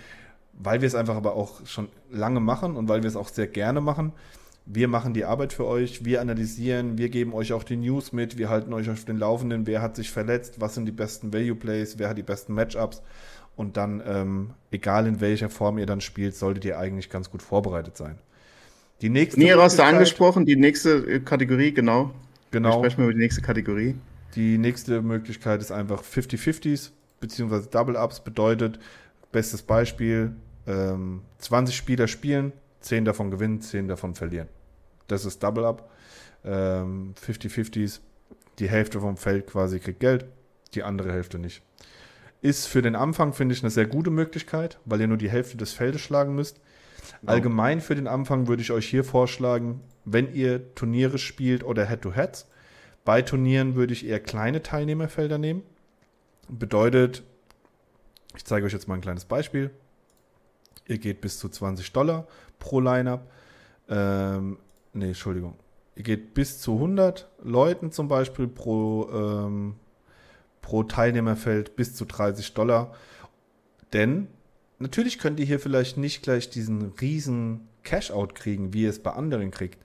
weil 0.55 0.81
wir 0.81 0.87
es 0.87 0.95
einfach 0.95 1.17
aber 1.17 1.35
auch 1.35 1.67
schon 1.67 1.89
lange 2.11 2.41
machen 2.41 2.77
und 2.77 2.89
weil 2.89 3.03
wir 3.03 3.09
es 3.09 3.17
auch 3.17 3.29
sehr 3.29 3.49
gerne 3.49 3.83
machen, 3.83 4.13
wir 4.71 4.87
machen 4.87 5.15
die 5.15 5.25
Arbeit 5.25 5.55
für 5.55 5.65
euch, 5.65 6.05
wir 6.05 6.21
analysieren, 6.21 6.99
wir 6.99 7.09
geben 7.09 7.33
euch 7.33 7.55
auch 7.55 7.65
die 7.65 7.77
News 7.77 8.13
mit, 8.13 8.37
wir 8.37 8.51
halten 8.51 8.75
euch 8.75 8.91
auf 8.91 9.05
den 9.07 9.17
Laufenden, 9.17 9.67
wer 9.67 9.81
hat 9.81 9.97
sich 9.97 10.11
verletzt, 10.11 10.61
was 10.61 10.75
sind 10.75 10.85
die 10.85 10.93
besten 10.93 11.33
Value 11.33 11.55
Plays, 11.55 11.99
wer 11.99 12.11
hat 12.11 12.19
die 12.19 12.23
besten 12.23 12.53
Matchups 12.53 13.03
und 13.57 13.79
dann, 13.79 14.03
ähm, 14.07 14.51
egal 14.71 15.07
in 15.07 15.23
welcher 15.23 15.49
Form 15.49 15.79
ihr 15.79 15.87
dann 15.87 16.03
spielt, 16.03 16.37
solltet 16.37 16.67
ihr 16.67 16.79
eigentlich 16.79 17.09
ganz 17.09 17.31
gut 17.31 17.41
vorbereitet 17.41 17.97
sein. 17.97 18.19
Die 19.01 19.09
nächste. 19.09 19.41
Nero 19.41 19.63
hast 19.63 19.79
du 19.79 19.85
angesprochen, 19.85 20.45
die 20.45 20.57
nächste 20.57 20.97
äh, 20.97 21.21
Kategorie, 21.21 21.73
genau. 21.73 22.11
Genau. 22.51 22.83
Wir 22.83 22.91
sprechen 22.91 22.99
wir 22.99 23.05
über 23.05 23.15
die 23.15 23.21
nächste 23.21 23.41
Kategorie. 23.41 23.95
Die 24.35 24.59
nächste 24.59 25.01
Möglichkeit 25.01 25.63
ist 25.63 25.73
einfach 25.73 26.03
50-50s, 26.03 26.91
beziehungsweise 27.21 27.69
Double-Ups, 27.71 28.21
bedeutet, 28.21 28.79
bestes 29.33 29.63
Beispiel, 29.63 30.33
ähm, 30.67 31.23
20 31.39 31.75
Spieler 31.75 32.07
spielen, 32.07 32.53
10 32.81 33.07
davon 33.07 33.31
gewinnen, 33.31 33.63
10 33.63 33.89
davon 33.89 34.15
verlieren. 34.15 34.49
Das 35.09 35.25
ist 35.25 35.43
Double 35.43 35.65
Up. 35.65 35.91
Ähm, 36.45 37.15
50-50s. 37.21 38.01
Die 38.59 38.69
Hälfte 38.69 39.01
vom 39.01 39.17
Feld 39.17 39.47
quasi 39.47 39.81
kriegt 39.81 40.01
Geld, 40.01 40.27
die 40.75 40.83
andere 40.83 41.13
Hälfte 41.13 41.39
nicht. 41.39 41.63
Ist 42.41 42.67
für 42.67 42.83
den 42.83 42.95
Anfang, 42.95 43.33
finde 43.33 43.55
ich, 43.55 43.63
eine 43.63 43.71
sehr 43.71 43.87
gute 43.87 44.11
Möglichkeit, 44.11 44.79
weil 44.85 45.01
ihr 45.01 45.09
nur 45.09 45.17
die 45.17 45.31
Hälfte 45.31 45.57
des 45.57 45.73
Feldes 45.73 46.01
schlagen 46.01 46.35
müsst. 46.35 46.61
Genau. 47.21 47.33
Allgemein 47.33 47.81
für 47.81 47.95
den 47.95 48.07
Anfang 48.07 48.47
würde 48.47 48.63
ich 48.63 48.71
euch 48.71 48.87
hier 48.87 49.03
vorschlagen, 49.03 49.81
wenn 50.05 50.33
ihr 50.35 50.75
Turniere 50.75 51.19
spielt 51.19 51.65
oder 51.65 51.87
Head-to-Heads, 51.87 52.47
bei 53.05 53.23
Turnieren 53.23 53.75
würde 53.75 53.93
ich 53.93 54.07
eher 54.07 54.21
kleine 54.21 54.63
Teilnehmerfelder 54.63 55.39
nehmen. 55.39 55.63
Bedeutet, 56.49 57.23
ich 58.37 58.45
zeige 58.45 58.67
euch 58.67 58.73
jetzt 58.73 58.87
mal 58.87 58.97
ein 58.97 59.01
kleines 59.01 59.25
Beispiel. 59.25 59.71
Ihr 60.87 60.99
geht 60.99 61.21
bis 61.21 61.39
zu 61.39 61.49
20 61.49 61.93
Dollar 61.93 62.27
pro 62.59 62.81
Lineup. 62.81 63.31
Ähm, 63.89 64.59
nee, 64.99 65.09
Entschuldigung. 65.09 65.55
Ihr 65.97 66.05
geht 66.05 66.35
bis 66.35 66.61
zu 66.61 66.75
100 66.75 67.29
Leuten 67.43 67.91
zum 67.91 68.09
Beispiel 68.09 68.47
pro, 68.47 69.09
ähm, 69.11 69.75
pro 70.63 70.85
Teilnehmerfeld 70.85 71.75
bis 71.77 71.95
zu 71.95 72.05
30 72.05 72.55
Dollar. 72.55 72.95
Denn 73.93 74.29
natürlich 74.79 75.19
könnt 75.19 75.41
ihr 75.41 75.47
hier 75.47 75.59
vielleicht 75.59 75.97
nicht 75.97 76.23
gleich 76.23 76.51
diesen 76.51 76.93
riesen 77.01 77.69
Cash-Out 77.83 78.35
kriegen, 78.35 78.73
wie 78.73 78.83
ihr 78.83 78.91
es 78.91 79.03
bei 79.03 79.13
anderen 79.13 79.51
kriegt. 79.51 79.79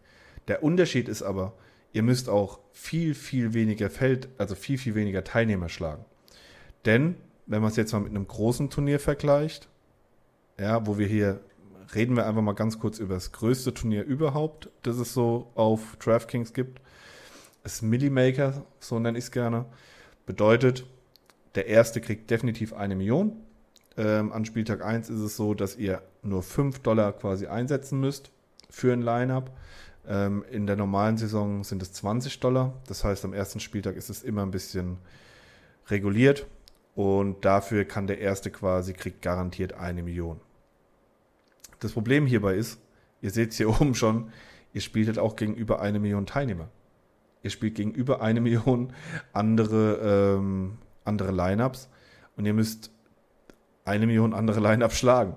Der 0.47 0.61
Unterschied 0.61 1.07
ist 1.07 1.23
aber, 1.23 1.53
ihr 1.93 2.03
müsst 2.03 2.29
auch 2.29 2.59
viel, 2.73 3.15
viel 3.15 3.53
weniger 3.53 3.89
Feld, 3.89 4.27
also 4.37 4.55
viel, 4.55 4.77
viel 4.77 4.95
weniger 4.95 5.23
Teilnehmer 5.23 5.69
schlagen. 5.69 6.05
Denn, 6.85 7.15
wenn 7.45 7.61
man 7.61 7.71
es 7.71 7.77
jetzt 7.77 7.93
mal 7.93 8.01
mit 8.01 8.11
einem 8.11 8.27
großen 8.27 8.69
Turnier 8.69 8.99
vergleicht, 8.99 9.69
ja, 10.59 10.85
wo 10.85 10.97
wir 10.97 11.07
hier 11.07 11.39
reden 11.93 12.15
wir 12.15 12.25
einfach 12.25 12.41
mal 12.41 12.53
ganz 12.53 12.79
kurz 12.79 12.99
über 12.99 13.15
das 13.15 13.31
größte 13.31 13.73
Turnier 13.73 14.03
überhaupt, 14.03 14.69
das 14.83 14.97
es 14.97 15.13
so 15.13 15.51
auf 15.55 15.97
DraftKings 15.99 16.53
gibt. 16.53 16.81
Das 17.63 17.81
Millimaker, 17.81 18.65
so 18.79 18.99
nenne 18.99 19.17
ich 19.17 19.25
es 19.25 19.31
gerne. 19.31 19.65
Bedeutet, 20.25 20.85
der 21.55 21.67
erste 21.67 22.01
kriegt 22.01 22.29
definitiv 22.29 22.73
eine 22.73 22.95
Million. 22.95 23.37
Ähm, 23.95 24.31
an 24.33 24.45
Spieltag 24.45 24.83
1 24.83 25.09
ist 25.09 25.19
es 25.19 25.35
so, 25.35 25.53
dass 25.53 25.77
ihr 25.77 26.01
nur 26.23 26.43
5 26.43 26.79
Dollar 26.79 27.13
quasi 27.13 27.47
einsetzen 27.47 27.99
müsst 27.99 28.31
für 28.69 28.91
ein 28.91 29.01
Lineup. 29.01 29.51
Ähm, 30.07 30.43
in 30.51 30.67
der 30.67 30.75
normalen 30.75 31.17
Saison 31.17 31.63
sind 31.63 31.81
es 31.81 31.93
20 31.93 32.39
Dollar. 32.39 32.73
Das 32.87 33.03
heißt, 33.03 33.23
am 33.23 33.33
ersten 33.33 33.59
Spieltag 33.59 33.95
ist 33.95 34.09
es 34.09 34.23
immer 34.23 34.41
ein 34.41 34.51
bisschen 34.51 34.97
reguliert. 35.87 36.47
Und 36.95 37.45
dafür 37.45 37.85
kann 37.85 38.07
der 38.07 38.19
erste 38.19 38.51
quasi, 38.51 38.93
kriegt 38.93 39.21
garantiert 39.21 39.73
eine 39.73 40.03
Million. 40.03 40.39
Das 41.83 41.91
Problem 41.93 42.25
hierbei 42.25 42.55
ist, 42.55 42.79
ihr 43.21 43.31
seht 43.31 43.51
es 43.51 43.57
hier 43.57 43.69
oben 43.81 43.95
schon, 43.95 44.31
ihr 44.73 44.81
spielt 44.81 45.07
halt 45.07 45.19
auch 45.19 45.35
gegenüber 45.35 45.81
eine 45.81 45.99
Million 45.99 46.25
Teilnehmer. 46.25 46.69
Ihr 47.41 47.49
spielt 47.49 47.75
gegenüber 47.75 48.21
eine 48.21 48.39
Million 48.39 48.93
andere, 49.33 50.37
ähm, 50.37 50.77
andere 51.03 51.31
Lineups 51.31 51.89
und 52.37 52.45
ihr 52.45 52.53
müsst 52.53 52.89
eine 53.83 54.07
Million 54.07 54.33
andere 54.33 54.61
Lineups 54.61 54.97
schlagen. 54.97 55.35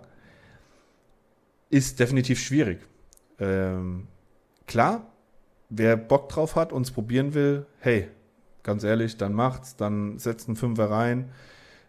Ist 1.69 1.99
definitiv 1.99 2.38
schwierig. 2.38 2.79
Ähm, 3.41 4.07
klar, 4.67 5.12
wer 5.69 5.97
Bock 5.97 6.29
drauf 6.29 6.55
hat 6.55 6.73
und 6.73 6.83
es 6.83 6.93
probieren 6.93 7.35
will, 7.35 7.67
hey, 7.81 8.09
ganz 8.62 8.85
ehrlich, 8.85 9.17
dann 9.17 9.33
macht's, 9.33 9.76
dann 9.76 10.21
setzt 10.21 10.49
einen 10.49 10.57
Fünfer 10.57 10.91
rein 10.91 11.31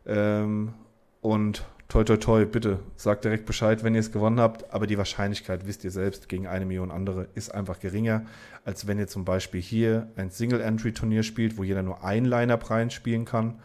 ähm, 0.08 0.74
und 1.22 1.64
toi, 1.90 2.04
toi, 2.04 2.18
toi, 2.18 2.46
bitte 2.46 2.80
sagt 2.96 3.24
direkt 3.24 3.46
Bescheid, 3.46 3.84
wenn 3.84 3.94
ihr 3.94 4.02
es 4.02 4.12
gewonnen 4.12 4.40
habt. 4.40 4.74
Aber 4.74 4.88
die 4.88 4.98
Wahrscheinlichkeit, 4.98 5.66
wisst 5.68 5.84
ihr 5.84 5.92
selbst, 5.92 6.30
gegen 6.30 6.48
eine 6.48 6.66
Million 6.66 6.92
andere 6.92 7.28
ist 7.36 7.54
einfach 7.54 7.80
geringer, 7.80 8.26
als 8.66 8.88
wenn 8.88 9.00
ihr 9.00 9.08
zum 9.08 9.26
Beispiel 9.26 9.62
hier 9.62 10.08
ein 10.16 10.30
Single-Entry-Turnier 10.30 11.24
spielt, 11.24 11.58
wo 11.58 11.64
jeder 11.64 11.84
nur 11.84 12.04
ein 12.04 12.26
Line-Up 12.26 12.70
reinspielen 12.70 13.26
kann, 13.26 13.60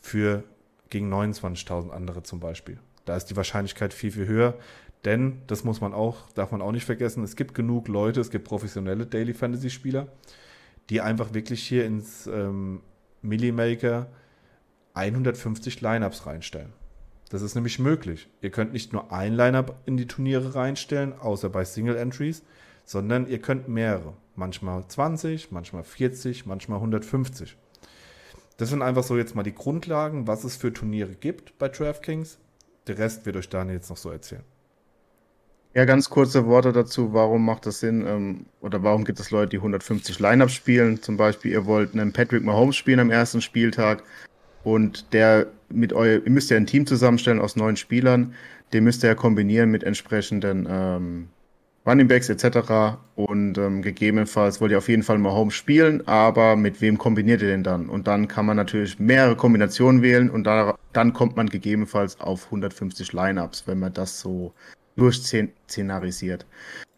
für 0.00 0.44
gegen 0.90 1.12
29.000 1.12 1.90
andere 1.90 2.22
zum 2.22 2.38
Beispiel. 2.40 2.78
Da 3.04 3.16
ist 3.16 3.26
die 3.26 3.36
Wahrscheinlichkeit 3.36 3.92
viel, 3.92 4.12
viel 4.12 4.26
höher. 4.26 4.54
Denn, 5.04 5.42
das 5.46 5.62
muss 5.62 5.80
man 5.80 5.92
auch, 5.92 6.30
darf 6.32 6.50
man 6.52 6.62
auch 6.62 6.72
nicht 6.72 6.84
vergessen, 6.84 7.22
es 7.22 7.36
gibt 7.36 7.54
genug 7.54 7.86
Leute, 7.86 8.20
es 8.20 8.30
gibt 8.30 8.44
professionelle 8.44 9.06
Daily 9.06 9.34
Fantasy-Spieler, 9.34 10.08
die 10.90 11.00
einfach 11.00 11.32
wirklich 11.32 11.62
hier 11.62 11.84
ins 11.84 12.26
ähm, 12.26 12.80
Millimaker 13.22 14.08
150 14.94 15.80
Lineups 15.80 16.26
reinstellen. 16.26 16.72
Das 17.28 17.42
ist 17.42 17.54
nämlich 17.54 17.78
möglich. 17.78 18.28
Ihr 18.40 18.50
könnt 18.50 18.72
nicht 18.72 18.92
nur 18.92 19.12
ein 19.12 19.34
Lineup 19.34 19.80
in 19.84 19.96
die 19.96 20.06
Turniere 20.06 20.54
reinstellen, 20.54 21.12
außer 21.12 21.48
bei 21.48 21.64
Single 21.64 21.96
Entries, 21.96 22.42
sondern 22.84 23.26
ihr 23.26 23.40
könnt 23.40 23.68
mehrere. 23.68 24.14
Manchmal 24.36 24.86
20, 24.86 25.50
manchmal 25.50 25.82
40, 25.82 26.46
manchmal 26.46 26.78
150. 26.78 27.56
Das 28.58 28.70
sind 28.70 28.82
einfach 28.82 29.02
so 29.02 29.16
jetzt 29.16 29.34
mal 29.34 29.42
die 29.42 29.54
Grundlagen, 29.54 30.26
was 30.26 30.44
es 30.44 30.56
für 30.56 30.72
Turniere 30.72 31.14
gibt 31.14 31.58
bei 31.58 31.68
DraftKings. 31.68 32.38
Der 32.86 32.98
Rest 32.98 33.26
wird 33.26 33.36
euch 33.36 33.48
Daniel 33.48 33.76
jetzt 33.76 33.90
noch 33.90 33.96
so 33.96 34.10
erzählen. 34.10 34.44
Ja, 35.74 35.84
ganz 35.84 36.08
kurze 36.08 36.46
Worte 36.46 36.72
dazu. 36.72 37.12
Warum 37.12 37.44
macht 37.44 37.66
das 37.66 37.80
Sinn? 37.80 38.06
Ähm, 38.06 38.46
oder 38.62 38.82
warum 38.82 39.04
gibt 39.04 39.20
es 39.20 39.30
Leute, 39.30 39.50
die 39.50 39.56
150 39.58 40.20
Lineups 40.20 40.54
spielen? 40.54 41.02
Zum 41.02 41.18
Beispiel, 41.18 41.52
ihr 41.52 41.66
wollt 41.66 41.92
einen 41.92 42.12
Patrick 42.12 42.44
Mahomes 42.44 42.76
spielen 42.76 43.00
am 43.00 43.10
ersten 43.10 43.42
Spieltag 43.42 44.02
und 44.64 45.12
der 45.12 45.48
mit 45.68 45.92
euch, 45.92 46.22
ihr 46.24 46.30
müsst 46.30 46.50
ja 46.50 46.56
ein 46.56 46.66
Team 46.66 46.86
zusammenstellen 46.86 47.40
aus 47.40 47.56
neun 47.56 47.76
Spielern. 47.76 48.34
Den 48.72 48.84
müsst 48.84 49.04
ihr 49.04 49.08
ja 49.08 49.14
kombinieren 49.14 49.70
mit 49.70 49.84
entsprechenden 49.84 50.66
ähm, 50.68 51.28
Running 51.86 52.08
Backs 52.08 52.28
etc. 52.28 52.98
Und 53.14 53.58
ähm, 53.58 53.80
gegebenenfalls 53.80 54.60
wollt 54.60 54.72
ihr 54.72 54.78
auf 54.78 54.88
jeden 54.88 55.04
Fall 55.04 55.18
mal 55.18 55.32
Home 55.32 55.52
spielen, 55.52 56.06
aber 56.08 56.56
mit 56.56 56.80
wem 56.80 56.98
kombiniert 56.98 57.42
ihr 57.42 57.48
denn 57.48 57.62
dann? 57.62 57.88
Und 57.88 58.08
dann 58.08 58.26
kann 58.26 58.44
man 58.44 58.56
natürlich 58.56 58.98
mehrere 58.98 59.36
Kombinationen 59.36 60.02
wählen 60.02 60.28
und 60.28 60.44
da, 60.44 60.76
dann 60.92 61.12
kommt 61.12 61.36
man 61.36 61.48
gegebenenfalls 61.48 62.20
auf 62.20 62.46
150 62.46 63.12
Lineups, 63.12 63.64
wenn 63.66 63.78
man 63.78 63.92
das 63.92 64.20
so 64.20 64.52
durchszenarisiert. 64.96 66.44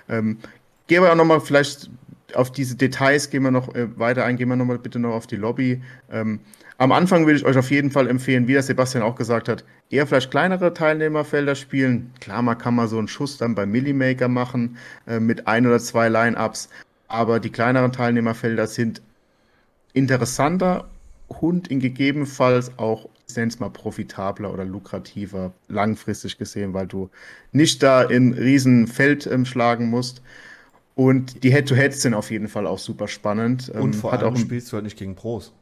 Ähm, 0.09 0.39
gehen 0.87 1.03
wir 1.03 1.13
auch 1.13 1.17
nochmal 1.17 1.41
vielleicht 1.41 1.91
auf 2.35 2.53
diese 2.53 2.77
Details, 2.77 3.31
gehen 3.31 3.43
wir 3.43 3.51
noch 3.51 3.75
äh, 3.75 3.99
weiter 3.99 4.25
ein, 4.25 4.37
gehen 4.37 4.49
wir 4.49 4.57
nochmal 4.57 4.79
bitte 4.79 4.99
noch 4.99 5.15
auf 5.15 5.27
die 5.27 5.37
Lobby. 5.37 5.83
Ähm, 6.11 6.41
am 6.77 6.93
Anfang 6.93 7.27
würde 7.27 7.39
ich 7.39 7.45
euch 7.45 7.57
auf 7.57 7.71
jeden 7.71 7.91
Fall 7.91 8.09
empfehlen, 8.09 8.47
wie 8.47 8.53
der 8.53 8.63
Sebastian 8.63 9.03
auch 9.03 9.17
gesagt 9.17 9.49
hat, 9.49 9.65
eher 9.91 10.07
vielleicht 10.07 10.31
kleinere 10.31 10.75
Teilnehmerfelder 10.75 11.55
spielen. 11.55 12.13
Klar, 12.21 12.43
man 12.43 12.59
kann 12.59 12.75
mal 12.75 12.89
so 12.89 12.99
einen 12.99 13.09
Schuss 13.09 13.39
dann 13.39 13.55
beim 13.55 13.71
Millimaker 13.71 14.29
machen 14.29 14.77
äh, 15.07 15.19
mit 15.21 15.49
ein 15.49 15.67
oder 15.67 15.79
zwei 15.79 16.09
Line-Ups, 16.09 16.69
aber 17.09 17.41
die 17.41 17.51
kleineren 17.51 17.93
Teilnehmerfelder 17.93 18.67
sind 18.67 19.03
interessanter 19.93 20.89
und 21.29 21.69
in 21.69 21.81
gegebenenfalls 21.81 22.79
auch, 22.79 23.09
es 23.27 23.59
mal, 23.59 23.71
profitabler 23.71 24.53
oder 24.53 24.65
lukrativer, 24.65 25.53
langfristig 25.69 26.39
gesehen, 26.39 26.73
weil 26.73 26.87
du 26.87 27.11
nicht 27.53 27.83
da 27.83 28.03
in 28.03 28.33
riesen 28.33 28.87
Feld 28.87 29.27
ähm, 29.27 29.45
schlagen 29.45 29.91
musst. 29.91 30.23
Und 30.99 31.45
die 31.45 31.53
Head-to-Heads 31.53 32.03
sind 32.03 32.13
auf 32.13 32.33
jeden 32.33 32.49
Fall 32.49 32.67
auch 32.67 32.81
super 32.81 33.07
spannend. 33.07 33.69
Und 33.69 33.95
ähm, 33.95 33.95
vor 33.95 34.13
allem 34.13 34.37
spielst 34.37 34.73
du 34.73 34.75
halt 34.75 34.83
nicht 34.83 34.99
gegen 34.99 35.15
Pros. 35.15 35.53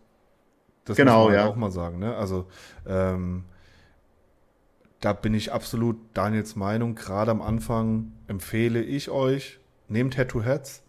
Das 0.87 0.97
genau, 0.97 1.25
muss 1.25 1.33
man 1.33 1.39
ja. 1.39 1.47
auch 1.47 1.57
mal 1.57 1.71
sagen. 1.71 1.99
Ne? 1.99 2.17
Also 2.17 2.47
ähm, 2.87 3.45
da 5.01 5.13
bin 5.13 5.35
ich 5.35 5.53
absolut 5.53 5.99
Daniels 6.15 6.57
Meinung. 6.57 6.95
Gerade 6.95 7.33
am 7.33 7.43
Anfang 7.43 8.13
empfehle 8.29 8.83
ich 8.83 9.11
euch, 9.11 9.61
nehmt 9.89 10.17
Head-to-Heads, 10.17 10.85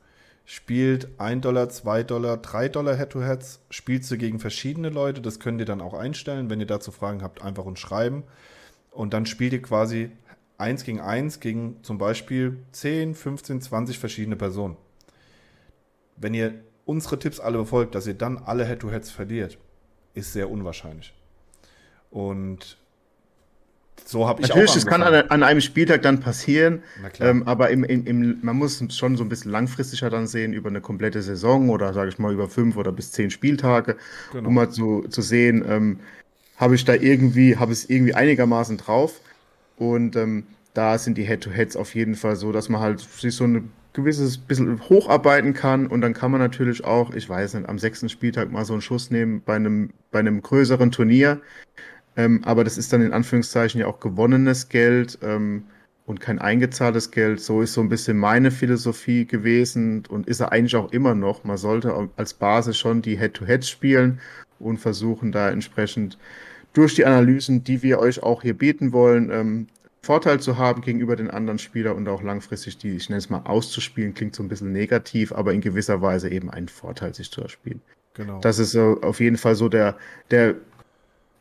spielt 0.45 1.09
1 1.19 1.41
Dollar, 1.41 1.67
2 1.67 2.03
Dollar, 2.03 2.37
3 2.37 2.69
Dollar 2.69 2.95
Head-to-Heads, 2.95 3.59
spielt 3.69 4.05
sie 4.05 4.17
gegen 4.17 4.39
verschiedene 4.39 4.87
Leute. 4.87 5.19
Das 5.19 5.41
könnt 5.41 5.59
ihr 5.59 5.65
dann 5.65 5.81
auch 5.81 5.93
einstellen. 5.93 6.49
Wenn 6.49 6.61
ihr 6.61 6.67
dazu 6.67 6.93
Fragen 6.93 7.21
habt, 7.21 7.41
einfach 7.41 7.65
uns 7.65 7.81
schreiben. 7.81 8.23
Und 8.91 9.13
dann 9.13 9.25
spielt 9.25 9.51
ihr 9.51 9.61
quasi 9.61 10.09
1 10.57 10.83
gegen 10.83 10.99
1 10.99 11.39
gegen 11.39 11.83
zum 11.83 11.97
Beispiel 11.97 12.57
10, 12.71 13.15
15, 13.15 13.61
20 13.61 13.99
verschiedene 13.99 14.35
Personen. 14.35 14.77
Wenn 16.15 16.33
ihr 16.33 16.55
unsere 16.85 17.19
Tipps 17.19 17.39
alle 17.39 17.59
befolgt, 17.59 17.93
dass 17.93 18.07
ihr 18.07 18.15
dann 18.15 18.37
alle 18.37 18.65
Head-to-Heads 18.65 19.11
verliert, 19.11 19.57
ist 20.13 20.33
sehr 20.33 20.49
unwahrscheinlich. 20.49 21.13
Und 22.09 22.77
so 24.05 24.27
habe 24.27 24.41
ich 24.41 24.47
Natürlich, 24.47 24.73
das 24.73 24.85
kann 24.85 25.03
an, 25.03 25.13
an, 25.13 25.43
einem 25.43 25.59
Spieltag 25.59 26.01
dann 26.01 26.19
passieren, 26.19 26.81
ähm, 27.19 27.43
aber 27.45 27.69
im, 27.71 27.83
im, 27.83 28.05
im, 28.05 28.39
man 28.41 28.55
muss 28.55 28.81
schon 28.95 29.17
so 29.17 29.23
ein 29.23 29.29
bisschen 29.29 29.51
langfristiger 29.51 30.09
dann 30.09 30.27
sehen, 30.27 30.53
über 30.53 30.69
eine 30.69 30.81
komplette 30.81 31.21
Saison 31.21 31.69
oder 31.69 31.93
sage 31.93 32.09
ich 32.09 32.17
mal 32.17 32.33
über 32.33 32.47
fünf 32.47 32.77
oder 32.77 32.91
bis 32.91 33.11
zehn 33.11 33.29
Spieltage, 33.29 33.97
genau. 34.31 34.47
um 34.47 34.55
mal 34.55 34.69
zu, 34.69 35.05
zu 35.09 35.21
sehen, 35.21 35.65
ähm, 35.67 35.99
habe 36.55 36.75
ich 36.75 36.85
da 36.85 36.93
irgendwie, 36.93 37.57
habe 37.57 37.73
es 37.73 37.89
irgendwie 37.89 38.13
einigermaßen 38.13 38.77
drauf. 38.77 39.19
Und 39.77 40.15
ähm, 40.15 40.43
da 40.73 40.97
sind 40.97 41.17
die 41.17 41.23
Head-to-Heads 41.23 41.75
auf 41.75 41.95
jeden 41.95 42.15
Fall 42.15 42.35
so, 42.35 42.51
dass 42.51 42.69
man 42.69 42.81
halt 42.81 42.99
sich 42.99 43.35
so 43.35 43.45
eine 43.45 43.63
gewisses 43.93 44.37
bisschen 44.37 44.79
hocharbeiten 44.89 45.55
kann 45.55 45.87
und 45.87 46.01
dann 46.01 46.13
kann 46.13 46.29
man 46.29 46.39
natürlich 46.39 46.85
auch, 46.85 47.15
ich 47.15 47.27
weiß 47.27 47.55
nicht, 47.55 47.67
am 47.67 47.79
sechsten 47.79 48.09
Spieltag 48.09 48.51
mal 48.51 48.63
so 48.63 48.73
einen 48.73 48.83
Schuss 48.83 49.09
nehmen 49.09 49.41
bei 49.43 49.55
einem, 49.55 49.89
bei 50.11 50.19
einem 50.19 50.41
größeren 50.41 50.91
Turnier. 50.91 51.41
Ähm, 52.15 52.41
aber 52.43 52.63
das 52.63 52.77
ist 52.77 52.93
dann 52.93 53.01
in 53.01 53.11
Anführungszeichen 53.11 53.81
ja 53.81 53.87
auch 53.87 53.99
gewonnenes 53.99 54.69
Geld 54.69 55.17
ähm, 55.23 55.63
und 56.05 56.19
kein 56.19 56.37
eingezahltes 56.37 57.09
Geld. 57.09 57.39
So 57.41 57.61
ist 57.61 57.73
so 57.73 57.81
ein 57.81 57.89
bisschen 57.89 58.17
meine 58.17 58.51
Philosophie 58.51 59.25
gewesen 59.25 60.03
und 60.09 60.27
ist 60.27 60.41
er 60.41 60.51
eigentlich 60.51 60.75
auch 60.75 60.91
immer 60.91 61.15
noch. 61.15 61.43
Man 61.43 61.57
sollte 61.57 62.09
als 62.17 62.35
Basis 62.35 62.77
schon 62.77 63.01
die 63.01 63.17
Head-to-Heads 63.17 63.67
spielen 63.67 64.19
und 64.59 64.77
versuchen 64.77 65.31
da 65.31 65.49
entsprechend 65.49 66.19
durch 66.77 66.93
die 66.93 67.05
Analysen, 67.05 67.63
die 67.63 67.81
wir 67.81 67.99
euch 67.99 68.21
auch 68.21 68.43
hier 68.43 68.53
bieten 68.53 68.93
wollen, 68.93 69.31
ähm, 69.31 69.67
Vorteil 70.03 70.39
zu 70.39 70.57
haben 70.57 70.81
gegenüber 70.81 71.15
den 71.15 71.29
anderen 71.29 71.59
Spielern 71.59 71.97
und 71.97 72.07
auch 72.07 72.21
langfristig 72.21 72.77
die, 72.77 72.95
ich 72.95 73.09
nenne 73.09 73.17
es 73.17 73.29
mal, 73.29 73.41
auszuspielen, 73.43 74.13
klingt 74.13 74.35
so 74.35 74.43
ein 74.43 74.47
bisschen 74.47 74.71
negativ, 74.71 75.33
aber 75.33 75.53
in 75.53 75.59
gewisser 75.59 76.01
Weise 76.01 76.29
eben 76.29 76.49
einen 76.49 76.69
Vorteil 76.69 77.13
sich 77.13 77.29
zu 77.31 77.41
erspielen. 77.41 77.81
Genau. 78.13 78.39
Das 78.39 78.57
ist 78.59 78.71
so 78.71 78.99
auf 79.01 79.19
jeden 79.19 79.37
Fall 79.37 79.55
so 79.55 79.69
der, 79.69 79.97
der, 80.31 80.55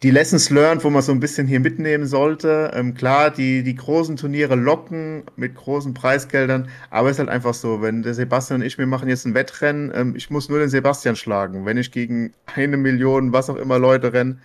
die 0.03 0.11
Lessons 0.11 0.51
learned, 0.51 0.83
wo 0.85 0.91
man 0.91 1.03
so 1.03 1.13
ein 1.13 1.21
bisschen 1.21 1.47
hier 1.47 1.61
mitnehmen 1.61 2.07
sollte. 2.07 2.73
Ähm, 2.75 2.95
klar, 2.95 3.31
die, 3.31 3.63
die 3.63 3.77
großen 3.77 4.17
Turniere 4.17 4.57
locken 4.57 5.23
mit 5.37 5.55
großen 5.55 5.95
Preisgeldern, 5.95 6.69
aber 6.91 7.09
es 7.09 7.17
ist 7.17 7.21
halt 7.21 7.29
einfach 7.29 7.55
so, 7.55 7.83
wenn 7.83 8.03
der 8.03 8.15
Sebastian 8.15 8.63
und 8.63 8.67
ich, 8.67 8.79
wir 8.79 8.87
machen 8.87 9.09
jetzt 9.09 9.27
ein 9.27 9.35
Wettrennen, 9.35 9.93
ähm, 9.95 10.17
ich 10.17 10.29
muss 10.31 10.49
nur 10.49 10.59
den 10.59 10.71
Sebastian 10.71 11.15
schlagen. 11.15 11.67
Wenn 11.67 11.77
ich 11.77 11.93
gegen 11.93 12.33
eine 12.47 12.77
Million, 12.77 13.33
was 13.33 13.49
auch 13.49 13.57
immer 13.57 13.79
Leute 13.79 14.13
renne, 14.13 14.39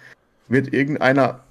wird 0.52 0.74
irgendeiner 0.74 1.44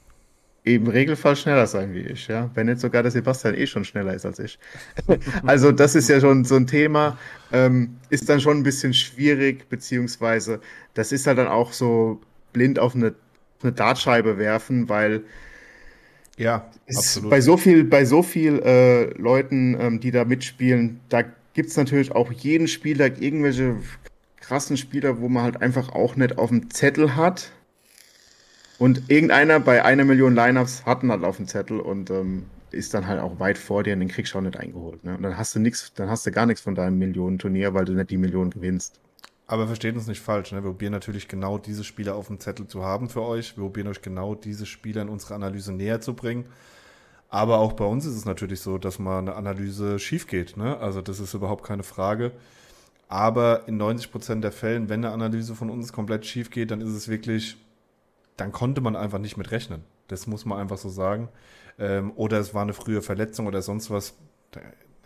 im 0.63 0.87
Regelfall 0.87 1.37
schneller 1.37 1.67
sein 1.67 1.95
wie 1.95 2.01
ich, 2.01 2.29
ja. 2.29 2.51
Wenn 2.55 2.67
nicht 2.67 2.81
sogar 2.81 3.03
der 3.03 3.11
Sebastian 3.11 3.55
eh 3.55 3.67
schon 3.67 3.85
schneller 3.85 4.15
ist 4.15 4.27
als 4.27 4.39
ich. 4.39 4.59
also, 5.47 5.73
das 5.73 5.95
ist 5.95 6.09
ja 6.09 6.21
schon 6.21 6.45
so 6.45 6.57
ein 6.57 6.67
Thema, 6.67 7.19
ähm, 7.51 7.97
ist 8.11 8.29
dann 8.29 8.41
schon 8.41 8.59
ein 8.59 8.63
bisschen 8.63 8.93
schwierig, 8.93 9.69
beziehungsweise 9.69 10.61
das 10.95 11.13
ist 11.13 11.27
halt 11.27 11.39
dann 11.39 11.49
auch 11.49 11.73
so 11.73 12.21
blind 12.53 12.79
auf 12.79 12.95
eine, 12.95 13.15
eine 13.63 13.73
Dartscheibe 13.73 14.37
werfen, 14.39 14.89
weil 14.89 15.23
ja, 16.37 16.71
absolut. 16.89 17.31
bei 17.31 17.41
so 17.41 17.57
viel, 17.57 17.85
bei 17.85 18.05
so 18.05 18.23
viel 18.23 18.59
äh, 18.61 19.05
Leuten, 19.19 19.77
ähm, 19.81 20.01
die 20.01 20.11
da 20.11 20.25
mitspielen, 20.25 21.01
da 21.09 21.23
gibt 21.55 21.71
es 21.71 21.77
natürlich 21.77 22.13
auch 22.13 22.33
jeden 22.33 22.69
Spieler 22.69 23.07
irgendwelche 23.07 23.77
krassen 24.41 24.77
Spieler, 24.77 25.21
wo 25.21 25.29
man 25.29 25.43
halt 25.43 25.63
einfach 25.63 25.91
auch 25.91 26.17
nicht 26.17 26.39
auf 26.39 26.51
dem 26.51 26.71
Zettel 26.71 27.17
hat 27.17 27.53
und 28.81 29.11
irgendeiner 29.11 29.61
bei 29.61 29.85
einer 29.85 30.07
Million 30.07 30.35
Lineups 30.35 30.87
hat 30.87 31.03
ihn 31.03 31.11
halt 31.11 31.23
auf 31.23 31.37
dem 31.37 31.47
Zettel 31.47 31.81
und 31.81 32.09
ähm, 32.09 32.47
ist 32.71 32.95
dann 32.95 33.07
halt 33.07 33.21
auch 33.21 33.39
weit 33.39 33.59
vor 33.59 33.83
dir 33.83 33.93
und 33.93 34.01
den 34.01 34.09
kriegst 34.09 34.33
du 34.33 34.39
auch 34.39 34.43
nicht 34.43 34.57
eingeholt. 34.57 35.05
Ne? 35.05 35.19
Und 35.19 35.23
dann 35.23 35.37
hast 35.37 35.55
du 35.55 35.59
nichts, 35.59 35.93
dann 35.93 36.09
hast 36.09 36.25
du 36.25 36.31
gar 36.31 36.47
nichts 36.47 36.63
von 36.63 36.75
deinem 36.75 36.99
Millionenturnier, 36.99 37.75
weil 37.75 37.85
du 37.85 37.93
nicht 37.93 38.09
die 38.09 38.17
Million 38.17 38.49
gewinnst. 38.49 38.99
Aber 39.47 39.67
versteht 39.67 39.97
uns 39.97 40.07
nicht 40.07 40.23
falsch, 40.23 40.53
ne? 40.53 40.65
wir 40.65 40.71
probieren 40.71 40.93
natürlich 40.93 41.29
genau 41.29 41.59
diese 41.59 41.85
Spieler 41.85 42.15
auf 42.15 42.29
dem 42.29 42.41
Zettel 42.41 42.69
zu 42.69 42.83
haben 42.83 43.11
für 43.11 43.21
euch. 43.21 43.55
Wir 43.55 43.65
probieren 43.65 43.87
euch 43.87 44.01
genau 44.01 44.35
diese 44.35 44.65
Spieler 44.65 45.03
in 45.03 45.11
unsere 45.11 45.35
Analyse 45.35 45.75
näher 45.75 46.01
zu 46.01 46.15
bringen. 46.15 46.47
Aber 47.29 47.59
auch 47.59 47.75
bei 47.75 47.85
uns 47.85 48.07
ist 48.07 48.17
es 48.17 48.25
natürlich 48.25 48.61
so, 48.63 48.79
dass 48.79 48.99
mal 48.99 49.19
eine 49.19 49.35
Analyse 49.35 49.99
schief 49.99 50.27
geht. 50.27 50.57
Ne? 50.57 50.79
Also 50.79 51.03
das 51.03 51.21
ist 51.21 51.35
überhaupt 51.35 51.65
keine 51.65 51.83
Frage. 51.83 52.33
Aber 53.09 53.69
in 53.69 53.77
90 53.77 54.11
Prozent 54.11 54.43
der 54.43 54.53
Fällen, 54.53 54.89
wenn 54.89 55.05
eine 55.05 55.13
Analyse 55.13 55.55
von 55.55 55.69
uns 55.69 55.93
komplett 55.93 56.25
schief 56.25 56.49
geht, 56.49 56.71
dann 56.71 56.81
ist 56.81 56.95
es 56.95 57.09
wirklich 57.09 57.59
dann 58.41 58.53
konnte 58.53 58.81
man 58.81 58.97
einfach 58.97 59.19
nicht 59.19 59.37
mit 59.37 59.51
rechnen. 59.51 59.83
Das 60.09 60.27
muss 60.27 60.47
man 60.47 60.59
einfach 60.59 60.79
so 60.79 60.89
sagen. 60.89 61.29
Ähm, 61.79 62.13
oder 62.17 62.39
es 62.39 62.55
war 62.55 62.63
eine 62.63 62.73
frühe 62.73 63.03
Verletzung 63.03 63.47
oder 63.47 63.61
sonst 63.61 63.91
was. 63.91 64.15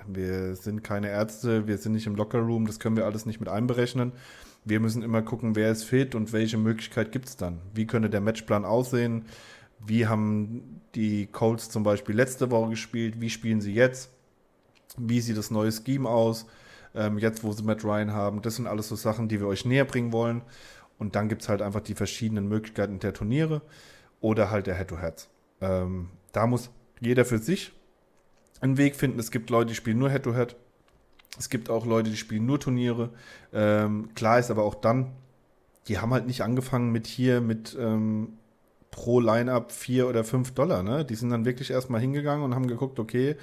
Wir 0.07 0.55
sind 0.55 0.85
keine 0.85 1.09
Ärzte, 1.09 1.67
wir 1.67 1.79
sind 1.79 1.93
nicht 1.93 2.07
im 2.07 2.14
Lockerroom, 2.14 2.67
das 2.67 2.79
können 2.79 2.97
wir 2.97 3.07
alles 3.07 3.26
nicht 3.26 3.41
mit 3.41 3.49
einberechnen. 3.49 4.12
Wir 4.64 4.81
müssen 4.81 5.03
immer 5.03 5.23
gucken, 5.23 5.57
wer 5.57 5.71
ist 5.71 5.85
fit 5.85 6.14
und 6.14 6.33
welche 6.33 6.59
Möglichkeit 6.59 7.11
gibt 7.11 7.26
es 7.26 7.37
dann. 7.37 7.59
Wie 7.75 7.87
könnte 7.87 8.09
der 8.09 8.21
Matchplan 8.21 8.64
aussehen? 8.64 9.25
Wie 9.85 10.07
haben 10.07 10.81
die 10.95 11.26
Colts 11.26 11.69
zum 11.71 11.83
Beispiel 11.83 12.14
letzte 12.14 12.50
Woche 12.50 12.71
gespielt? 12.71 13.21
Wie 13.21 13.31
spielen 13.31 13.61
sie 13.61 13.75
jetzt? 13.75 14.11
Wie 14.97 15.21
sieht 15.21 15.37
das 15.37 15.50
neue 15.50 15.73
Scheme 15.73 16.09
aus? 16.09 16.47
Ähm, 16.95 17.19
jetzt, 17.19 17.43
wo 17.43 17.53
sie 17.53 17.64
Matt 17.64 17.85
Ryan 17.85 18.12
haben. 18.12 18.41
Das 18.43 18.57
sind 18.57 18.67
alles 18.67 18.88
so 18.88 18.95
Sachen, 18.95 19.29
die 19.29 19.41
wir 19.41 19.49
euch 19.49 19.64
näher 19.64 19.85
bringen 19.85 20.12
wollen. 20.12 20.43
Und 20.99 21.17
dann 21.17 21.29
gibt 21.29 21.43
es 21.43 21.49
halt 21.49 21.63
einfach 21.63 21.81
die 21.81 21.95
verschiedenen 21.95 22.49
Möglichkeiten 22.49 22.99
der 22.99 23.13
Turniere 23.13 23.63
oder 24.21 24.51
halt 24.51 24.67
der 24.67 24.77
Head-to-Heads. 24.77 25.29
Ähm, 25.61 26.11
da 26.33 26.47
muss 26.47 26.71
jeder 27.01 27.25
für 27.25 27.39
sich 27.39 27.73
einen 28.61 28.77
Weg 28.77 28.97
finden. 28.97 29.19
Es 29.19 29.31
gibt 29.31 29.51
Leute, 29.51 29.69
die 29.69 29.75
spielen 29.75 29.99
nur 29.99 30.11
Head-to-Head. 30.11 30.57
Es 31.39 31.51
gibt 31.51 31.69
auch 31.69 31.85
Leute, 31.85 32.11
die 32.11 32.17
spielen 32.17 32.47
nur 32.47 32.61
Turniere. 32.61 33.11
Ähm, 33.53 34.11
klar 34.15 34.39
ist 34.39 34.51
aber 34.51 34.63
auch 34.63 34.77
dann, 34.77 35.13
die 35.89 35.99
haben 35.99 36.13
halt 36.13 36.27
nicht 36.27 36.43
angefangen 36.43 36.93
mit 36.93 37.07
hier, 37.07 37.41
mit 37.41 37.77
ähm, 37.79 38.39
pro 38.91 39.21
Line-Up 39.21 39.73
4 39.73 40.09
oder 40.09 40.23
5 40.23 40.53
Dollar. 40.53 40.83
Ne? 40.83 41.05
Die 41.05 41.17
sind 41.17 41.31
dann 41.31 41.45
wirklich 41.45 41.71
erstmal 41.71 42.01
hingegangen 42.01 42.45
und 42.45 42.55
haben 42.55 42.69
geguckt, 42.69 43.01
okay, 43.01 43.37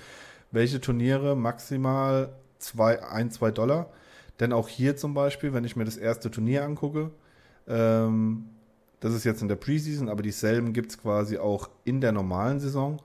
welche 0.51 0.79
Turniere 0.79 1.35
maximal 1.35 2.33
2, 2.59 3.03
1, 3.03 3.35
2 3.35 3.51
Dollar. 3.51 3.91
Denn 4.39 4.53
auch 4.53 4.69
hier 4.69 4.95
zum 4.95 5.13
Beispiel, 5.13 5.53
wenn 5.53 5.65
ich 5.65 5.75
mir 5.75 5.85
das 5.85 5.97
erste 5.97 6.31
Turnier 6.31 6.63
angucke, 6.63 7.11
ähm, 7.67 8.45
das 8.99 9.13
ist 9.13 9.23
jetzt 9.23 9.41
in 9.41 9.47
der 9.47 9.55
Preseason, 9.55 10.09
aber 10.09 10.21
dieselben 10.21 10.73
gibt 10.73 10.91
es 10.91 10.97
quasi 10.97 11.37
auch 11.37 11.69
in 11.83 12.01
der 12.01 12.11
normalen 12.11 12.59
Saison. 12.59 13.01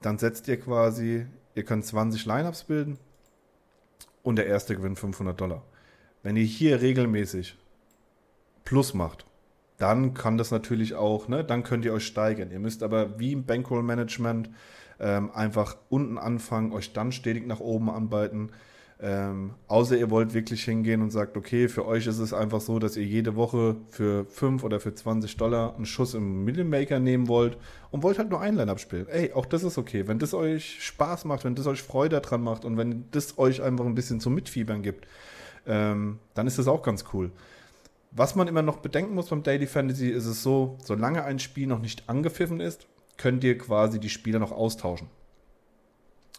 Dann 0.00 0.18
setzt 0.18 0.48
ihr 0.48 0.58
quasi, 0.58 1.26
ihr 1.54 1.64
könnt 1.64 1.84
20 1.84 2.24
Lineups 2.24 2.64
bilden 2.64 2.98
und 4.22 4.36
der 4.36 4.46
erste 4.46 4.76
gewinnt 4.76 4.98
500 4.98 5.38
Dollar. 5.38 5.62
Wenn 6.22 6.36
ihr 6.36 6.44
hier 6.44 6.80
regelmäßig 6.80 7.56
Plus 8.64 8.94
macht, 8.94 9.26
dann 9.78 10.14
kann 10.14 10.36
das 10.36 10.50
natürlich 10.50 10.94
auch, 10.94 11.26
ne, 11.26 11.42
dann 11.42 11.62
könnt 11.62 11.84
ihr 11.84 11.94
euch 11.94 12.06
steigern. 12.06 12.50
Ihr 12.50 12.58
müsst 12.60 12.82
aber 12.82 13.18
wie 13.18 13.32
im 13.32 13.46
Bankroll 13.46 13.82
Management 13.82 14.50
ähm, 15.00 15.30
einfach 15.32 15.76
unten 15.88 16.18
anfangen, 16.18 16.72
euch 16.72 16.92
dann 16.92 17.10
stetig 17.10 17.46
nach 17.46 17.60
oben 17.60 17.90
arbeiten. 17.90 18.50
Ähm, 19.02 19.54
außer 19.66 19.96
ihr 19.96 20.10
wollt 20.10 20.34
wirklich 20.34 20.62
hingehen 20.64 21.00
und 21.00 21.10
sagt, 21.10 21.38
okay, 21.38 21.68
für 21.68 21.86
euch 21.86 22.06
ist 22.06 22.18
es 22.18 22.34
einfach 22.34 22.60
so, 22.60 22.78
dass 22.78 22.98
ihr 22.98 23.04
jede 23.04 23.34
Woche 23.34 23.76
für 23.88 24.26
5 24.26 24.62
oder 24.62 24.78
für 24.78 24.94
20 24.94 25.38
Dollar 25.38 25.74
einen 25.74 25.86
Schuss 25.86 26.12
im 26.12 26.44
Middlemaker 26.44 27.00
nehmen 27.00 27.26
wollt 27.26 27.56
und 27.90 28.02
wollt 28.02 28.18
halt 28.18 28.28
nur 28.28 28.42
ein 28.42 28.56
Line-Up 28.56 28.78
spielen. 28.78 29.08
Ey, 29.08 29.32
auch 29.32 29.46
das 29.46 29.62
ist 29.62 29.78
okay. 29.78 30.06
Wenn 30.06 30.18
das 30.18 30.34
euch 30.34 30.84
Spaß 30.84 31.24
macht, 31.24 31.44
wenn 31.44 31.54
das 31.54 31.66
euch 31.66 31.82
Freude 31.82 32.20
dran 32.20 32.42
macht 32.42 32.66
und 32.66 32.76
wenn 32.76 33.06
das 33.10 33.38
euch 33.38 33.62
einfach 33.62 33.86
ein 33.86 33.94
bisschen 33.94 34.20
zum 34.20 34.34
Mitfiebern 34.34 34.82
gibt, 34.82 35.06
ähm, 35.66 36.18
dann 36.34 36.46
ist 36.46 36.58
das 36.58 36.68
auch 36.68 36.82
ganz 36.82 37.06
cool. 37.14 37.30
Was 38.10 38.34
man 38.34 38.48
immer 38.48 38.62
noch 38.62 38.78
bedenken 38.78 39.14
muss 39.14 39.28
beim 39.28 39.42
Daily 39.42 39.66
Fantasy, 39.66 40.08
ist 40.08 40.26
es 40.26 40.42
so, 40.42 40.76
solange 40.84 41.24
ein 41.24 41.38
Spiel 41.38 41.68
noch 41.68 41.78
nicht 41.78 42.08
angepfiffen 42.08 42.60
ist, 42.60 42.86
könnt 43.16 43.44
ihr 43.44 43.56
quasi 43.56 43.98
die 43.98 44.10
Spieler 44.10 44.40
noch 44.40 44.52
austauschen. 44.52 45.08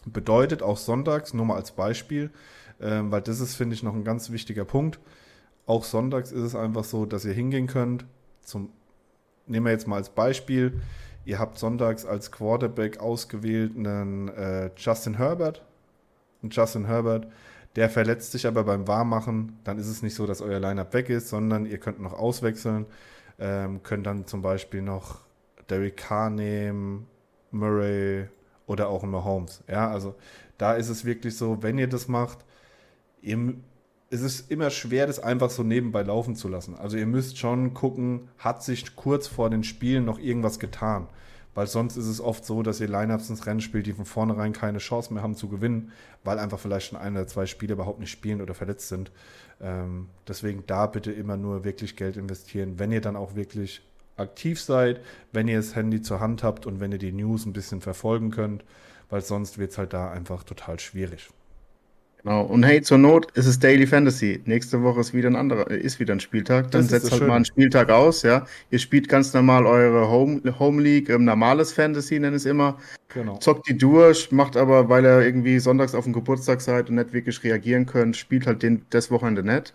Bedeutet 0.04 0.62
auch 0.62 0.76
sonntags, 0.76 1.32
nur 1.32 1.46
mal 1.46 1.56
als 1.56 1.72
Beispiel, 1.72 2.30
äh, 2.80 3.00
weil 3.02 3.22
das 3.22 3.40
ist, 3.40 3.54
finde 3.54 3.74
ich, 3.74 3.82
noch 3.82 3.94
ein 3.94 4.04
ganz 4.04 4.30
wichtiger 4.30 4.64
Punkt. 4.64 4.98
Auch 5.66 5.84
sonntags 5.84 6.32
ist 6.32 6.42
es 6.42 6.54
einfach 6.56 6.84
so, 6.84 7.06
dass 7.06 7.24
ihr 7.24 7.32
hingehen 7.32 7.66
könnt. 7.66 8.04
Zum, 8.42 8.70
nehmen 9.46 9.66
wir 9.66 9.72
jetzt 9.72 9.86
mal 9.86 9.96
als 9.96 10.10
Beispiel, 10.10 10.80
ihr 11.24 11.38
habt 11.38 11.58
sonntags 11.58 12.04
als 12.04 12.32
Quarterback 12.32 12.98
ausgewählt 12.98 13.76
einen 13.76 14.28
äh, 14.28 14.70
Justin 14.76 15.18
Herbert. 15.18 15.64
Und 16.42 16.54
Justin 16.54 16.86
Herbert, 16.86 17.28
der 17.76 17.88
verletzt 17.88 18.32
sich 18.32 18.46
aber 18.46 18.64
beim 18.64 18.88
Warmmachen. 18.88 19.58
Dann 19.62 19.78
ist 19.78 19.86
es 19.86 20.02
nicht 20.02 20.16
so, 20.16 20.26
dass 20.26 20.42
euer 20.42 20.58
Lineup 20.58 20.92
weg 20.92 21.08
ist, 21.08 21.28
sondern 21.28 21.64
ihr 21.66 21.78
könnt 21.78 22.00
noch 22.00 22.12
auswechseln. 22.12 22.86
Ähm, 23.38 23.82
könnt 23.82 24.06
dann 24.06 24.26
zum 24.26 24.42
Beispiel 24.42 24.82
noch 24.82 25.20
Derek 25.70 25.96
Carr 25.96 26.28
nehmen, 26.30 27.06
Murray, 27.50 28.28
oder 28.66 28.88
auch 28.88 29.02
in 29.02 29.10
Mahomes. 29.10 29.62
Ja, 29.68 29.90
also 29.90 30.14
da 30.58 30.74
ist 30.74 30.88
es 30.88 31.04
wirklich 31.04 31.36
so, 31.36 31.62
wenn 31.62 31.78
ihr 31.78 31.88
das 31.88 32.08
macht, 32.08 32.38
ihr, 33.20 33.54
es 34.10 34.20
ist 34.20 34.50
immer 34.50 34.70
schwer, 34.70 35.06
das 35.06 35.18
einfach 35.18 35.50
so 35.50 35.62
nebenbei 35.62 36.02
laufen 36.02 36.36
zu 36.36 36.48
lassen. 36.48 36.74
Also 36.74 36.96
ihr 36.96 37.06
müsst 37.06 37.38
schon 37.38 37.74
gucken, 37.74 38.28
hat 38.38 38.62
sich 38.62 38.94
kurz 38.94 39.26
vor 39.26 39.50
den 39.50 39.64
Spielen 39.64 40.04
noch 40.04 40.18
irgendwas 40.18 40.58
getan. 40.58 41.08
Weil 41.54 41.66
sonst 41.66 41.96
ist 41.96 42.06
es 42.06 42.20
oft 42.20 42.46
so, 42.46 42.62
dass 42.62 42.80
ihr 42.80 42.88
Lineups 42.88 43.28
ins 43.28 43.46
Rennen 43.46 43.60
spielt, 43.60 43.86
die 43.86 43.92
von 43.92 44.06
vornherein 44.06 44.52
keine 44.54 44.78
Chance 44.78 45.12
mehr 45.12 45.22
haben 45.22 45.34
zu 45.34 45.48
gewinnen, 45.48 45.92
weil 46.24 46.38
einfach 46.38 46.58
vielleicht 46.58 46.86
schon 46.88 46.98
ein 46.98 47.14
oder 47.14 47.26
zwei 47.26 47.44
Spiele 47.44 47.74
überhaupt 47.74 48.00
nicht 48.00 48.10
spielen 48.10 48.40
oder 48.40 48.54
verletzt 48.54 48.88
sind. 48.88 49.12
Ähm, 49.60 50.08
deswegen 50.26 50.64
da 50.66 50.86
bitte 50.86 51.12
immer 51.12 51.36
nur 51.36 51.64
wirklich 51.64 51.96
Geld 51.96 52.16
investieren, 52.16 52.78
wenn 52.78 52.90
ihr 52.90 53.02
dann 53.02 53.16
auch 53.16 53.34
wirklich 53.34 53.82
aktiv 54.16 54.60
seid, 54.60 55.00
wenn 55.32 55.48
ihr 55.48 55.56
das 55.56 55.74
Handy 55.74 56.02
zur 56.02 56.20
Hand 56.20 56.42
habt 56.42 56.66
und 56.66 56.80
wenn 56.80 56.92
ihr 56.92 56.98
die 56.98 57.12
News 57.12 57.46
ein 57.46 57.52
bisschen 57.52 57.80
verfolgen 57.80 58.30
könnt, 58.30 58.64
weil 59.10 59.22
sonst 59.22 59.58
wird 59.58 59.72
es 59.72 59.78
halt 59.78 59.92
da 59.92 60.10
einfach 60.10 60.44
total 60.44 60.78
schwierig. 60.80 61.30
Genau. 62.22 62.42
Und 62.42 62.62
hey, 62.62 62.80
zur 62.82 62.98
Not 62.98 63.32
ist 63.32 63.46
es 63.46 63.58
Daily 63.58 63.84
Fantasy. 63.86 64.40
Nächste 64.44 64.82
Woche 64.82 65.00
ist 65.00 65.12
wieder 65.12 65.28
ein 65.28 65.34
anderer, 65.34 65.68
ist 65.70 65.98
wieder 65.98 66.14
ein 66.14 66.20
Spieltag. 66.20 66.70
Dann 66.70 66.84
setzt 66.84 67.10
halt 67.10 67.18
Schöne. 67.18 67.28
mal 67.28 67.36
einen 67.36 67.44
Spieltag 67.44 67.90
aus, 67.90 68.22
ja. 68.22 68.46
Ihr 68.70 68.78
spielt 68.78 69.08
ganz 69.08 69.34
normal 69.34 69.66
eure 69.66 70.08
Home, 70.08 70.40
Home 70.60 70.80
League, 70.80 71.08
ähm, 71.08 71.24
normales 71.24 71.72
Fantasy, 71.72 72.20
nenne 72.20 72.36
ich 72.36 72.42
es 72.42 72.46
immer. 72.46 72.78
Genau. 73.08 73.38
Zockt 73.38 73.68
die 73.68 73.76
durch, 73.76 74.30
macht 74.30 74.56
aber, 74.56 74.88
weil 74.88 75.04
ihr 75.04 75.20
irgendwie 75.20 75.58
sonntags 75.58 75.96
auf 75.96 76.04
den 76.04 76.12
Geburtstag 76.12 76.60
seid 76.60 76.90
und 76.90 76.94
nicht 76.94 77.12
wirklich 77.12 77.42
reagieren 77.42 77.86
könnt, 77.86 78.16
spielt 78.16 78.46
halt 78.46 78.62
den, 78.62 78.86
das 78.90 79.10
Wochenende 79.10 79.42
nicht. 79.42 79.74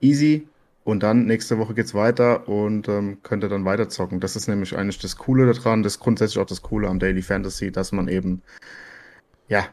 Easy, 0.00 0.48
und 0.84 1.02
dann 1.02 1.26
nächste 1.26 1.58
Woche 1.58 1.74
geht's 1.74 1.94
weiter 1.94 2.48
und 2.48 2.88
ähm, 2.88 3.18
könnt 3.22 3.44
ihr 3.44 3.48
dann 3.48 3.64
weiter 3.64 3.88
zocken. 3.88 4.20
Das 4.20 4.36
ist 4.36 4.48
nämlich 4.48 4.76
eigentlich 4.76 4.98
das 4.98 5.16
Coole 5.16 5.52
daran, 5.52 5.82
das 5.82 5.94
ist 5.94 6.00
grundsätzlich 6.00 6.38
auch 6.38 6.46
das 6.46 6.62
Coole 6.62 6.88
am 6.88 6.98
Daily 6.98 7.22
Fantasy, 7.22 7.70
dass 7.70 7.92
man 7.92 8.08
eben, 8.08 8.42
ja, 9.48 9.66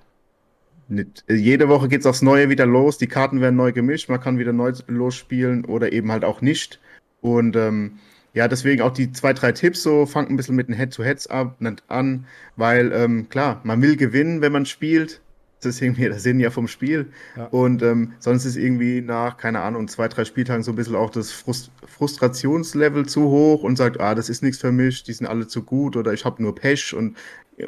nicht, 0.90 1.24
jede 1.28 1.70
Woche 1.70 1.88
geht's 1.88 2.06
aufs 2.06 2.22
Neue 2.22 2.50
wieder 2.50 2.66
los, 2.66 2.98
die 2.98 3.08
Karten 3.08 3.42
werden 3.42 3.56
neu 3.56 3.72
gemischt, 3.72 4.10
man 4.10 4.22
kann 4.22 4.40
wieder 4.40 4.54
neu 4.54 4.74
losspielen 4.88 5.66
oder 5.66 5.92
eben 5.92 6.12
halt 6.12 6.24
auch 6.24 6.42
nicht. 6.42 6.80
Und 7.22 7.56
ähm, 7.56 8.00
ja, 8.34 8.48
deswegen 8.48 8.82
auch 8.82 8.94
die 8.94 9.12
zwei, 9.12 9.34
drei 9.34 9.52
Tipps 9.52 9.84
so, 9.84 10.06
fangt 10.06 10.30
ein 10.30 10.38
bisschen 10.38 10.56
mit 10.56 10.68
den 10.68 10.76
Head-to-Heads 10.76 11.28
an, 11.28 12.26
weil 12.56 12.92
ähm, 12.94 13.30
klar, 13.30 13.62
man 13.64 13.82
will 13.82 13.98
gewinnen, 13.98 14.42
wenn 14.42 14.52
man 14.52 14.66
spielt, 14.66 15.22
das 15.62 15.76
ist 15.76 15.82
irgendwie 15.82 16.04
der 16.04 16.20
Sinn 16.20 16.40
ja 16.40 16.50
vom 16.50 16.68
Spiel. 16.68 17.08
Ja. 17.36 17.46
Und 17.46 17.82
ähm, 17.82 18.14
sonst 18.20 18.46
ist 18.46 18.56
irgendwie 18.56 19.02
nach, 19.02 19.38
keine 19.38 19.62
Ahnung, 19.62 19.88
zwei, 19.88 20.08
drei 20.08 20.26
Spieltagen 20.26 20.64
so 20.64 20.72
ein 20.72 20.76
bisschen 20.76 20.96
auch 20.96 21.10
das 21.10 21.32
Frust 21.32 21.72
Frustrationslevel 21.88 23.08
zu 23.08 23.24
hoch 23.24 23.64
und 23.64 23.76
sagt, 23.76 24.00
ah, 24.00 24.14
das 24.14 24.30
ist 24.30 24.44
nichts 24.44 24.60
für 24.60 24.72
mich, 24.72 25.04
die 25.04 25.14
sind 25.14 25.26
alle 25.26 25.48
zu 25.48 25.64
gut 25.64 25.96
oder 25.96 26.14
ich 26.14 26.26
habe 26.26 26.44
nur 26.44 26.54
Pech 26.54 26.94
und 26.94 27.18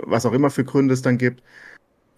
was 0.03 0.25
auch 0.25 0.33
immer 0.33 0.51
für 0.51 0.63
Gründe 0.63 0.93
es 0.93 1.01
dann 1.01 1.17
gibt. 1.17 1.41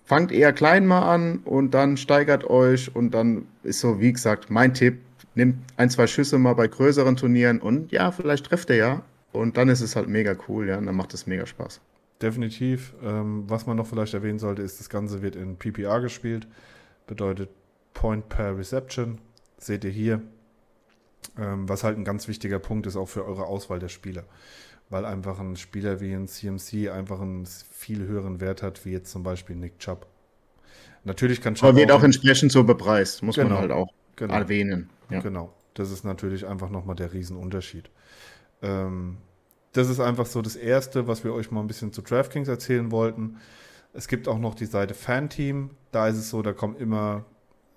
Fangt 0.04 0.34
eher 0.34 0.52
klein 0.52 0.86
mal 0.86 1.04
an 1.04 1.38
und 1.46 1.74
dann 1.74 1.96
steigert 1.96 2.44
euch 2.44 2.94
und 2.94 3.12
dann 3.14 3.48
ist 3.64 3.80
so, 3.80 4.02
wie 4.02 4.12
gesagt, 4.12 4.50
mein 4.50 4.74
Tipp, 4.74 5.00
nehmt 5.36 5.56
ein, 5.78 5.90
zwei 5.90 6.08
Schüsse 6.08 6.38
mal 6.38 6.54
bei 6.54 6.68
größeren 6.68 7.16
Turnieren 7.16 7.62
und 7.62 7.94
ja, 7.94 8.12
vielleicht 8.12 8.48
trefft 8.48 8.70
ihr 8.72 8.76
ja. 8.76 9.02
Und 9.32 9.56
dann 9.56 9.70
ist 9.70 9.80
es 9.80 9.96
halt 9.96 10.10
mega 10.10 10.36
cool, 10.50 10.68
ja, 10.68 10.78
und 10.78 10.88
dann 10.88 10.96
macht 10.96 11.14
es 11.14 11.26
mega 11.26 11.46
Spaß 11.46 11.80
definitiv. 12.22 12.94
Ähm, 13.04 13.50
was 13.50 13.66
man 13.66 13.78
noch 13.78 13.88
vielleicht 13.88 14.14
erwähnen 14.14 14.40
sollte, 14.40 14.62
ist, 14.62 14.80
das 14.80 14.90
Ganze 14.90 15.22
wird 15.22 15.36
in 15.36 15.58
PPR 15.58 16.00
gespielt. 16.02 16.48
Bedeutet 17.08 17.50
Point 17.94 18.30
per 18.30 18.58
Reception. 18.58 19.20
Seht 19.58 19.84
ihr 19.84 19.92
hier. 19.92 20.22
Ähm, 21.38 21.70
was 21.70 21.84
halt 21.84 21.98
ein 21.98 22.04
ganz 22.04 22.28
wichtiger 22.28 22.60
Punkt 22.60 22.88
ist, 22.88 22.96
auch 22.96 23.08
für 23.08 23.26
eure 23.26 23.46
Auswahl 23.46 23.80
der 23.80 23.90
Spieler. 23.90 24.24
Weil 24.90 25.06
einfach 25.06 25.40
ein 25.40 25.56
Spieler 25.56 26.02
wie 26.02 26.14
ein 26.14 26.28
CMC 26.28 26.90
einfach 26.90 27.22
einen 27.22 27.46
viel 27.46 28.06
höheren 28.06 28.42
Wert 28.42 28.64
hat, 28.64 28.86
wie 28.86 28.92
jetzt 28.92 29.12
zum 29.12 29.24
Beispiel 29.24 29.56
Nick 29.56 29.80
Chubb. 29.80 30.08
Natürlich 31.04 31.42
kann 31.42 31.56
Chubb. 31.56 31.70
Aber 31.70 31.78
wird 31.78 31.92
auch, 31.92 32.00
auch 32.00 32.04
entsprechend 32.04 32.52
so 32.52 32.64
bepreist, 32.64 33.24
muss 33.24 33.36
genau, 33.36 33.50
man 33.50 33.58
halt 33.60 33.72
auch 33.72 33.94
genau, 34.16 34.34
erwähnen. 34.34 34.90
Ja. 35.10 35.22
Genau. 35.22 35.54
Das 35.74 35.92
ist 35.92 36.04
natürlich 36.04 36.46
einfach 36.46 36.70
nochmal 36.70 36.96
der 36.96 37.14
Riesenunterschied. 37.14 37.90
Ähm, 38.62 39.18
das 39.74 39.90
ist 39.90 40.00
einfach 40.00 40.26
so 40.26 40.42
das 40.42 40.56
Erste, 40.56 41.08
was 41.08 41.24
wir 41.24 41.34
euch 41.34 41.52
mal 41.52 41.62
ein 41.62 41.68
bisschen 41.68 41.94
zu 41.94 42.02
DraftKings 42.02 42.48
erzählen 42.48 42.92
wollten. 42.92 43.38
Es 43.94 44.08
gibt 44.08 44.28
auch 44.28 44.40
noch 44.40 44.56
die 44.56 44.66
Seite 44.66 44.94
Fanteam. 44.94 45.72
Da 45.92 46.08
ist 46.08 46.18
es 46.18 46.30
so, 46.30 46.42
da 46.42 46.54
kommen 46.54 46.76
immer, 46.76 47.26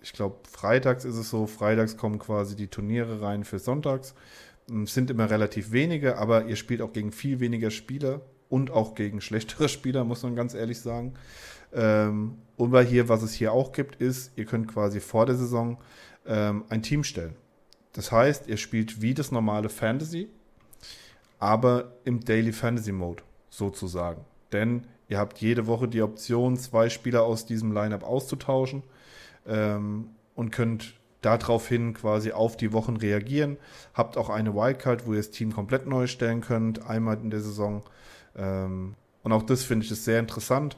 ich 0.03 0.13
glaube, 0.13 0.37
freitags 0.51 1.05
ist 1.05 1.17
es 1.17 1.31
so, 1.31 1.47
freitags 1.47 1.97
kommen 1.97 2.19
quasi 2.19 2.57
die 2.57 2.69
Turniere 2.69 3.23
rein 3.23 3.45
für 3.45 3.59
sonntags. 3.59 4.15
Es 4.83 4.95
sind 4.95 5.11
immer 5.11 5.31
relativ 5.31 5.73
wenige, 5.73 6.19
aber 6.19 6.47
ihr 6.47 6.57
spielt 6.57 6.81
auch 6.81 6.93
gegen 6.93 7.13
viel 7.13 7.41
weniger 7.41 7.71
Spieler 7.71 8.23
und 8.49 8.71
auch 8.71 8.95
gegen 8.95 9.21
schlechtere 9.21 9.69
Spieler, 9.69 10.05
muss 10.05 10.23
man 10.23 10.35
ganz 10.35 10.55
ehrlich 10.55 10.81
sagen. 10.81 11.15
Ähm, 11.73 12.39
und 12.57 12.73
weil 12.73 12.87
hier, 12.87 13.09
was 13.09 13.23
es 13.23 13.35
hier 13.35 13.53
auch 13.53 13.73
gibt, 13.73 13.97
ist, 13.97 14.33
ihr 14.37 14.47
könnt 14.47 14.69
quasi 14.69 15.01
vor 15.01 15.27
der 15.27 15.35
Saison 15.35 15.79
ähm, 16.27 16.65
ein 16.69 16.83
Team 16.83 17.05
stellen. 17.05 17.35
Das 17.93 18.11
heißt, 18.11 18.49
ihr 18.49 18.57
spielt 18.57 19.03
wie 19.03 19.15
das 19.15 19.31
normale 19.31 19.69
Fantasy, 19.69 20.29
aber 21.39 21.93
im 22.05 22.21
Daily 22.21 22.53
Fantasy 22.53 22.93
Mode 22.93 23.23
sozusagen. 23.51 24.25
Denn 24.53 24.87
ihr 25.09 25.19
habt 25.19 25.39
jede 25.39 25.67
Woche 25.67 25.89
die 25.89 26.03
Option, 26.03 26.57
zwei 26.57 26.89
Spieler 26.89 27.25
aus 27.25 27.47
diesem 27.47 27.73
Lineup 27.73 28.05
auszutauschen 28.05 28.83
ähm, 29.47 30.11
und 30.35 30.51
könnt 30.51 30.95
daraufhin 31.21 31.95
quasi 31.95 32.33
auf 32.33 32.57
die 32.57 32.73
Wochen 32.73 32.97
reagieren. 32.97 33.57
Habt 33.95 34.17
auch 34.17 34.29
eine 34.29 34.55
Wildcard, 34.55 35.07
wo 35.07 35.13
ihr 35.13 35.19
das 35.19 35.31
Team 35.31 35.53
komplett 35.53 35.87
neu 35.87 36.07
stellen 36.07 36.41
könnt, 36.41 36.87
einmal 36.89 37.19
in 37.19 37.31
der 37.31 37.41
Saison. 37.41 37.83
Ähm, 38.37 38.95
und 39.23 39.33
auch 39.33 39.43
das 39.43 39.65
finde 39.65 39.87
ich 39.87 39.93
ist 39.93 40.05
sehr 40.05 40.21
interessant. 40.21 40.77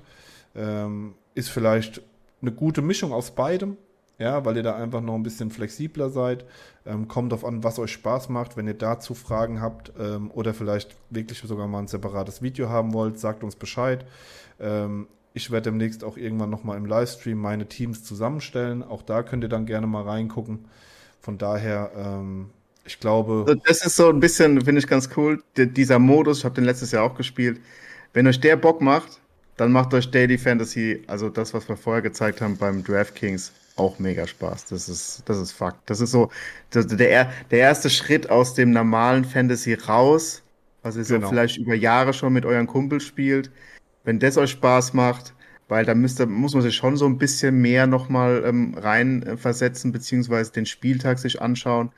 Ähm, 0.55 1.14
ist 1.35 1.51
vielleicht 1.51 2.01
eine 2.40 2.53
gute 2.53 2.81
Mischung 2.81 3.12
aus 3.12 3.33
beidem 3.33 3.77
ja, 4.18 4.44
weil 4.44 4.57
ihr 4.57 4.62
da 4.62 4.76
einfach 4.76 5.00
noch 5.00 5.14
ein 5.14 5.22
bisschen 5.22 5.50
flexibler 5.50 6.11
seid. 6.11 6.44
Ähm, 6.87 7.09
kommt 7.09 7.33
auf 7.33 7.44
an, 7.44 7.64
was 7.64 7.79
euch 7.79 7.92
Spaß 7.92 8.29
macht. 8.29 8.57
Wenn 8.57 8.66
ihr 8.66 8.74
dazu 8.74 9.14
Fragen 9.14 9.61
habt 9.61 9.92
ähm, 9.98 10.31
oder 10.31 10.55
vielleicht 10.55 10.96
wirklich 11.11 11.38
sogar 11.40 11.66
mal 11.68 11.81
ein 11.81 11.88
separates 11.88 12.42
Video 12.42 12.68
haben 12.68 12.92
wollt, 12.94 13.18
sagt 13.18 13.44
uns 13.44 13.57
Bescheid. 13.57 14.07
Ähm, 14.61 15.07
ich 15.35 15.50
werde 15.50 15.70
demnächst 15.70 16.02
auch 16.02 16.16
irgendwann 16.16 16.48
nochmal 16.48 16.79
im 16.79 16.87
Livestream 16.87 17.38
meine 17.38 17.66
Teams 17.66 18.05
zusammenstellen. 18.05 18.83
Auch 18.83 19.02
da 19.02 19.22
könnt 19.22 19.44
ihr 19.44 19.50
dann 19.50 19.66
gerne 19.66 19.87
mal 19.87 20.02
reingucken. 20.02 20.64
Von 21.20 21.37
daher, 21.38 21.90
ähm, 21.96 22.50
Ich 22.87 23.00
glaube. 23.00 23.44
Also 23.46 23.61
das 23.66 23.85
ist 23.85 23.96
so 23.96 24.09
ein 24.09 24.20
bisschen, 24.20 24.61
finde 24.62 24.79
ich 24.79 24.87
ganz 24.87 25.11
cool, 25.16 25.42
dieser 25.57 25.98
Modus, 25.98 26.38
ich 26.38 26.44
habe 26.44 26.55
den 26.55 26.64
letztes 26.64 26.92
Jahr 26.92 27.05
auch 27.05 27.16
gespielt. 27.16 27.61
Wenn 28.12 28.26
euch 28.26 28.40
der 28.40 28.57
Bock 28.57 28.81
macht, 28.81 29.20
dann 29.57 29.72
macht 29.72 29.92
euch 29.94 30.11
Daily 30.11 30.38
Fantasy, 30.38 31.02
also 31.07 31.29
das, 31.29 31.52
was 31.52 31.68
wir 31.68 31.76
vorher 31.76 32.02
gezeigt 32.02 32.40
haben 32.40 32.57
beim 32.57 32.85
DraftKings, 32.85 33.52
auch 33.77 33.99
mega 33.99 34.27
Spaß. 34.27 34.67
Das 34.67 34.89
ist, 34.89 35.23
das 35.27 35.39
ist 35.39 35.53
Fakt. 35.53 35.89
Das 35.89 36.01
ist 36.01 36.11
so 36.11 36.31
das, 36.71 36.87
der, 36.87 37.31
der 37.51 37.59
erste 37.59 37.91
Schritt 37.91 38.31
aus 38.31 38.55
dem 38.55 38.71
normalen 38.71 39.25
Fantasy 39.25 39.75
raus, 39.75 40.43
was 40.83 40.97
ihr 40.97 41.05
so 41.05 41.17
genau. 41.17 41.29
vielleicht 41.29 41.59
über 41.59 41.75
Jahre 41.75 42.12
schon 42.12 42.33
mit 42.33 42.45
euren 42.45 42.67
Kumpels 42.67 43.05
spielt. 43.05 43.51
Wenn 44.05 44.19
das 44.19 44.39
euch 44.39 44.51
Spaß 44.51 44.95
macht, 44.95 45.35
weil 45.69 45.85
da 45.85 45.95
müsste, 45.95 46.27
muss 46.27 46.55
man 46.55 46.62
sich 46.62 46.77
schon 46.77 46.97
so 46.97 47.07
ein 47.07 47.19
bisschen 47.19 47.61
mehr 47.61 47.87
nochmal 47.87 48.45
ähm, 48.47 48.75
reinversetzen, 48.77 49.93
beziehungsweise 49.93 50.53
den 50.53 50.67
Spieltag 50.67 51.19
sich 51.19 51.43
anschauen. 51.43 51.91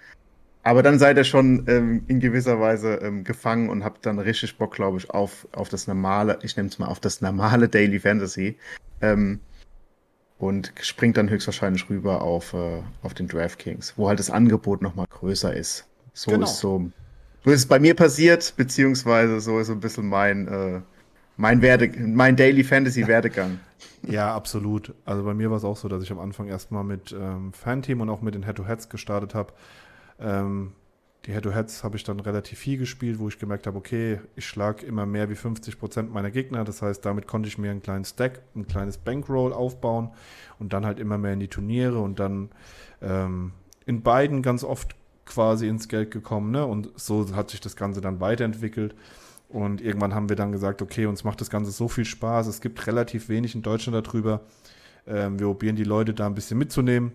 Aber 0.63 0.83
dann 0.83 0.99
seid 0.99 1.17
ihr 1.17 1.25
schon 1.25 1.65
ähm, 1.69 2.03
in 2.09 2.21
gewisser 2.21 2.61
Weise 2.61 2.95
ähm, 2.97 3.25
gefangen 3.25 3.71
und 3.71 3.85
habt 3.85 4.05
dann 4.05 4.19
richtig 4.19 4.59
Bock, 4.59 4.75
glaube 4.75 4.99
ich, 4.99 5.09
auf, 5.11 5.47
auf 5.53 5.69
das 5.69 5.87
normale, 5.87 6.39
ich 6.43 6.57
nehme 6.57 6.69
es 6.69 6.79
mal 6.79 6.89
auf 6.89 7.01
das 7.01 7.21
normale 7.21 7.69
Daily 7.69 8.01
Fantasy. 8.01 8.57
Ähm, 9.01 9.41
und 10.39 10.73
springt 10.81 11.17
dann 11.17 11.29
höchstwahrscheinlich 11.29 11.89
rüber 11.91 12.23
auf, 12.23 12.55
äh, 12.55 12.83
auf 13.03 13.15
den 13.15 13.29
DraftKings, 13.29 13.95
wo 13.97 14.09
halt 14.09 14.19
das 14.19 14.31
Angebot 14.31 14.83
nochmal 14.83 15.07
größer 15.11 15.55
ist. 15.55 15.87
So 16.13 16.31
genau. 16.31 16.45
ist 16.45 16.59
so. 16.59 16.91
So 17.45 17.51
ist 17.51 17.61
es 17.61 17.67
bei 17.67 17.79
mir 17.79 17.95
passiert, 17.95 18.55
beziehungsweise 18.57 19.41
so 19.41 19.59
ist 19.59 19.69
so 19.69 19.73
ein 19.73 19.81
bisschen 19.81 20.09
mein, 20.09 20.49
äh, 20.49 20.81
mein, 21.37 21.63
Werde, 21.63 21.89
mein 21.97 22.37
Daily 22.37 22.65
Fantasy 22.65 23.07
Werdegang. 23.07 23.61
Ja, 24.07 24.35
absolut. 24.35 24.95
Also 25.05 25.25
bei 25.25 25.35
mir 25.35 25.51
war 25.51 25.57
es 25.57 25.65
auch 25.65 25.77
so, 25.77 25.89
dass 25.89 26.05
ich 26.05 26.13
am 26.13 26.21
Anfang 26.21 26.47
erstmal 26.47 26.85
mit 26.85 27.13
ähm, 27.13 27.53
Fanteam 27.53 28.01
und 28.01 28.09
auch 28.11 28.23
mit 28.23 28.35
den 28.35 28.45
Head-to-Heads 28.45 28.89
gestartet 28.89 29.35
habe. 29.35 29.53
Ähm, 30.21 30.73
die 31.29 31.35
Head-to-Heads 31.35 31.85
habe 31.85 31.99
ich 31.99 32.05
dann 32.05 32.21
relativ 32.21 32.59
viel 32.59 32.79
gespielt, 32.79 33.19
wo 33.19 33.29
ich 33.29 33.39
gemerkt 33.39 33.67
habe, 33.67 33.77
okay, 33.77 34.19
ich 34.35 34.47
schlage 34.47 34.87
immer 34.87 35.05
mehr 35.05 35.29
wie 35.29 35.35
50 35.35 35.79
Prozent 35.79 36.11
meiner 36.11 36.31
Gegner. 36.31 36.65
Das 36.65 36.81
heißt, 36.81 37.05
damit 37.05 37.27
konnte 37.27 37.51
ich 37.51 37.59
mir 37.59 37.71
einen 37.71 37.83
kleinen 37.83 38.07
Stack, 38.07 38.41
ein 38.57 38.67
kleines 38.67 38.97
Bankroll 38.97 39.53
aufbauen 39.53 40.09
und 40.59 40.73
dann 40.73 40.87
halt 40.87 40.99
immer 40.99 41.19
mehr 41.19 41.35
in 41.35 41.41
die 41.41 41.49
Turniere 41.49 41.99
und 41.99 42.19
dann 42.19 42.49
ähm, 43.03 43.53
in 43.85 44.03
beiden 44.03 44.41
ganz 44.41 44.65
oft 44.65 44.97
quasi 45.27 45.69
ins 45.69 45.89
Geld 45.89 46.13
gekommen. 46.13 46.51
Ne? 46.51 46.65
Und 46.65 46.93
so 46.97 47.37
hat 47.37 47.51
sich 47.51 47.61
das 47.61 47.77
Ganze 47.77 48.01
dann 48.01 48.21
weiterentwickelt. 48.21 48.95
Und 49.51 49.83
irgendwann 49.83 50.15
haben 50.15 50.31
wir 50.31 50.37
dann 50.37 50.51
gesagt, 50.51 50.81
okay, 50.81 51.05
uns 51.05 51.25
macht 51.25 51.43
das 51.43 51.51
Ganze 51.51 51.73
so 51.73 51.89
viel 51.89 52.07
Spaß. 52.07 52.47
Es 52.47 52.63
gibt 52.63 52.87
relativ 52.87 53.29
wenig 53.29 53.55
in 53.55 53.61
Deutschland 53.61 54.07
darüber. 54.07 54.41
Ähm, 55.07 55.39
wir 55.39 55.47
probieren 55.49 55.77
die 55.77 55.85
Leute 55.85 56.15
da 56.15 56.25
ein 56.25 56.35
bisschen 56.35 56.57
mitzunehmen. 56.57 57.13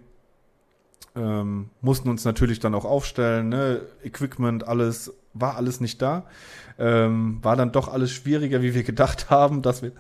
Ähm, 1.16 1.70
mussten 1.82 2.10
uns 2.10 2.26
natürlich 2.26 2.60
dann 2.60 2.74
auch 2.74 2.86
aufstellen, 2.86 3.50
ne? 3.50 3.82
Equipment, 4.04 4.68
alles, 4.68 5.14
war 5.34 5.58
alles 5.58 5.80
nicht 5.80 6.02
da. 6.02 6.26
Ähm, 6.80 7.40
war 7.44 7.56
dann 7.56 7.72
doch 7.72 7.88
alles 7.88 8.12
schwieriger, 8.12 8.62
wie 8.62 8.74
wir 8.74 8.84
gedacht 8.84 9.30
haben, 9.30 9.62
dass 9.62 9.84
wir, 9.84 9.92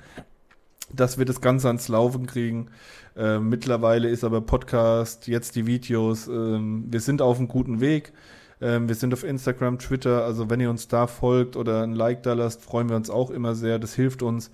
dass 0.91 1.17
wir 1.17 1.25
das 1.25 1.39
Ganze 1.39 1.67
ans 1.67 1.87
Laufen 1.87 2.25
kriegen. 2.25 2.69
Ähm, 3.15 3.49
mittlerweile 3.49 4.09
ist 4.09 4.23
aber 4.23 4.41
Podcast, 4.41 5.27
jetzt 5.27 5.55
die 5.55 5.67
Videos, 5.67 6.27
ähm, 6.27 6.85
wir 6.89 6.99
sind 6.99 7.21
auf 7.21 7.37
einem 7.37 7.47
guten 7.47 7.79
Weg. 7.79 8.11
Ähm, 8.59 8.87
wir 8.87 8.95
sind 8.95 9.13
auf 9.13 9.23
Instagram, 9.23 9.77
Twitter, 9.77 10.23
also 10.23 10.49
wenn 10.49 10.59
ihr 10.61 10.69
uns 10.69 10.87
da 10.87 11.05
folgt 11.05 11.55
oder 11.55 11.83
ein 11.83 11.93
Like 11.93 12.23
da 12.23 12.33
lasst, 12.33 12.61
freuen 12.63 12.89
wir 12.89 12.95
uns 12.95 13.09
auch 13.09 13.29
immer 13.29 13.55
sehr. 13.55 13.77
Das 13.77 13.93
hilft 13.93 14.23
uns. 14.23 14.51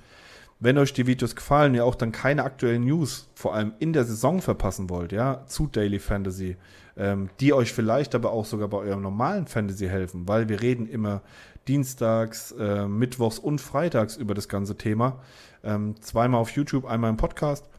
Wenn 0.61 0.77
euch 0.77 0.91
die 0.91 1.07
Videos 1.07 1.37
gefallen, 1.37 1.73
ihr 1.73 1.85
auch 1.85 1.95
dann 1.95 2.11
keine 2.11 2.43
aktuellen 2.43 2.83
News, 2.83 3.29
vor 3.33 3.55
allem 3.55 3.73
in 3.79 3.93
der 3.93 4.03
Saison 4.03 4.41
verpassen 4.41 4.89
wollt, 4.89 5.13
ja, 5.13 5.45
zu 5.45 5.67
Daily 5.67 5.99
Fantasy, 5.99 6.57
ähm, 6.97 7.29
die 7.39 7.53
euch 7.53 7.71
vielleicht 7.71 8.13
aber 8.13 8.31
auch 8.31 8.43
sogar 8.43 8.67
bei 8.67 8.77
eurem 8.77 9.01
normalen 9.01 9.47
Fantasy 9.47 9.87
helfen, 9.87 10.27
weil 10.27 10.49
wir 10.49 10.61
reden 10.61 10.85
immer 10.85 11.21
dienstags, 11.69 12.51
äh, 12.51 12.87
mittwochs 12.87 13.39
und 13.39 13.61
freitags 13.61 14.17
über 14.17 14.33
das 14.33 14.49
ganze 14.49 14.75
Thema. 14.75 15.21
Ähm, 15.63 15.95
zweimal 16.01 16.41
auf 16.41 16.49
YouTube, 16.51 16.85
einmal 16.85 17.09
im 17.09 17.17
Podcast 17.17 17.69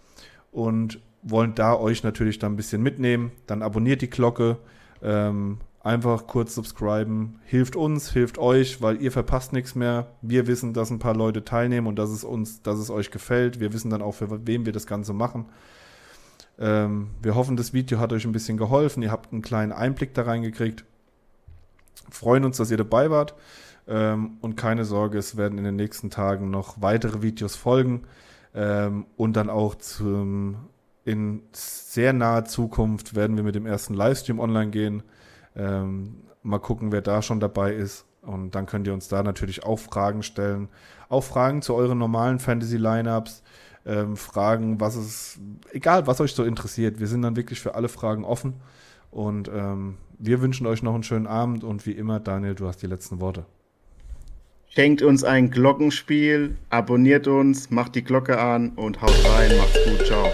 und 0.51 1.01
wollen 1.23 1.55
da 1.55 1.75
euch 1.75 2.03
natürlich 2.03 2.39
dann 2.39 2.55
ein 2.55 2.57
bisschen 2.57 2.83
mitnehmen. 2.83 3.33
Dann 3.47 3.63
abonniert 3.63 4.01
die 4.01 4.09
Glocke, 4.09 4.57
ähm, 5.03 5.59
Einfach 5.83 6.27
kurz 6.27 6.55
subscriben. 6.55 7.41
Hilft 7.45 7.75
uns, 7.75 8.13
hilft 8.13 8.37
euch, 8.37 8.83
weil 8.83 9.01
ihr 9.01 9.11
verpasst 9.11 9.55
nichts 9.55 9.75
mehr. 9.75 10.09
Wir 10.21 10.47
wissen, 10.47 10.75
dass 10.75 10.91
ein 10.91 10.99
paar 10.99 11.17
Leute 11.17 11.43
teilnehmen 11.43 11.87
und 11.87 11.97
dass 11.99 12.11
es 12.11 12.23
uns, 12.23 12.61
dass 12.63 12.79
es 12.79 12.91
euch 12.91 13.11
gefällt. 13.11 13.61
Wir 13.61 13.73
wissen 13.73 13.91
dann 13.91 14.03
auch, 14.03 14.13
für 14.13 14.47
wem 14.47 14.67
wir 14.67 14.75
das 14.75 14.87
Ganze 14.87 15.15
machen. 15.15 15.47
Ähm, 16.59 17.09
wir 17.23 17.35
hoffen, 17.35 17.57
das 17.57 17.73
Video 17.73 17.99
hat 17.99 18.13
euch 18.13 18.27
ein 18.27 18.33
bisschen 18.33 18.59
geholfen. 18.59 19.03
Ihr 19.03 19.11
habt 19.11 19.33
einen 19.33 19.41
kleinen 19.41 19.73
Einblick 19.73 20.13
da 20.13 20.23
reingekriegt. 20.23 20.85
Freuen 22.11 22.45
uns, 22.45 22.59
dass 22.59 22.71
ihr 22.71 22.77
dabei 22.77 23.11
wart. 23.11 23.35
Ähm, 23.89 24.37
und 24.43 24.57
keine 24.57 24.85
Sorge, 24.85 25.17
es 25.17 25.39
werden 25.39 25.57
in 25.57 25.65
den 25.65 25.77
nächsten 25.77 26.11
Tagen 26.11 26.51
noch 26.51 26.83
weitere 26.83 27.23
Videos 27.23 27.57
folgen. 27.57 28.03
Ähm, 28.55 29.07
und 29.17 29.35
dann 29.35 29.49
auch 29.49 29.77
zum, 29.77 30.57
in 31.07 31.43
sehr 31.53 32.13
naher 32.13 32.45
Zukunft 32.45 33.17
werden 33.17 33.37
wir 33.37 33.45
mit 33.45 33.55
dem 33.55 33.65
ersten 33.65 33.95
Livestream 33.95 34.41
online 34.41 34.71
gehen. 34.71 35.03
Ähm, 35.61 36.15
mal 36.43 36.59
gucken, 36.59 36.91
wer 36.93 37.03
da 37.03 37.23
schon 37.23 37.41
dabei 37.41 37.75
ist. 37.75 38.07
Und 38.23 38.55
dann 38.55 38.67
könnt 38.67 38.87
ihr 38.87 38.95
uns 38.95 39.09
da 39.09 39.23
natürlich 39.23 39.65
auch 39.65 39.79
Fragen 39.79 40.23
stellen. 40.23 40.69
Auch 41.09 41.25
Fragen 41.25 41.63
zu 41.63 41.75
euren 41.75 41.99
normalen 41.99 42.39
Fantasy-Lineups. 42.39 43.43
Ähm, 43.87 44.17
Fragen, 44.17 44.81
was 44.81 44.97
es, 44.97 45.39
egal 45.73 46.07
was 46.07 46.21
euch 46.21 46.35
so 46.35 46.45
interessiert. 46.45 47.01
Wir 47.01 47.07
sind 47.07 47.23
dann 47.23 47.37
wirklich 47.37 47.61
für 47.61 47.75
alle 47.75 47.89
Fragen 47.89 48.25
offen. 48.25 48.55
Und 49.11 49.49
ähm, 49.49 49.97
wir 50.19 50.41
wünschen 50.41 50.67
euch 50.67 50.83
noch 50.83 50.95
einen 50.95 51.03
schönen 51.03 51.27
Abend. 51.27 51.65
Und 51.65 51.87
wie 51.87 51.93
immer, 51.93 52.21
Daniel, 52.21 52.55
du 52.55 52.67
hast 52.67 52.83
die 52.83 52.87
letzten 52.87 53.21
Worte. 53.21 53.47
Schenkt 54.69 55.03
uns 55.03 55.25
ein 55.25 55.51
Glockenspiel, 55.51 56.57
abonniert 56.69 57.27
uns, 57.27 57.71
macht 57.71 57.97
die 57.97 58.05
Glocke 58.05 58.39
an 58.39 58.71
und 58.77 59.03
haut 59.03 59.17
rein. 59.25 59.51
Macht's 59.59 59.79
gut. 59.85 60.07
Ciao. 60.07 60.29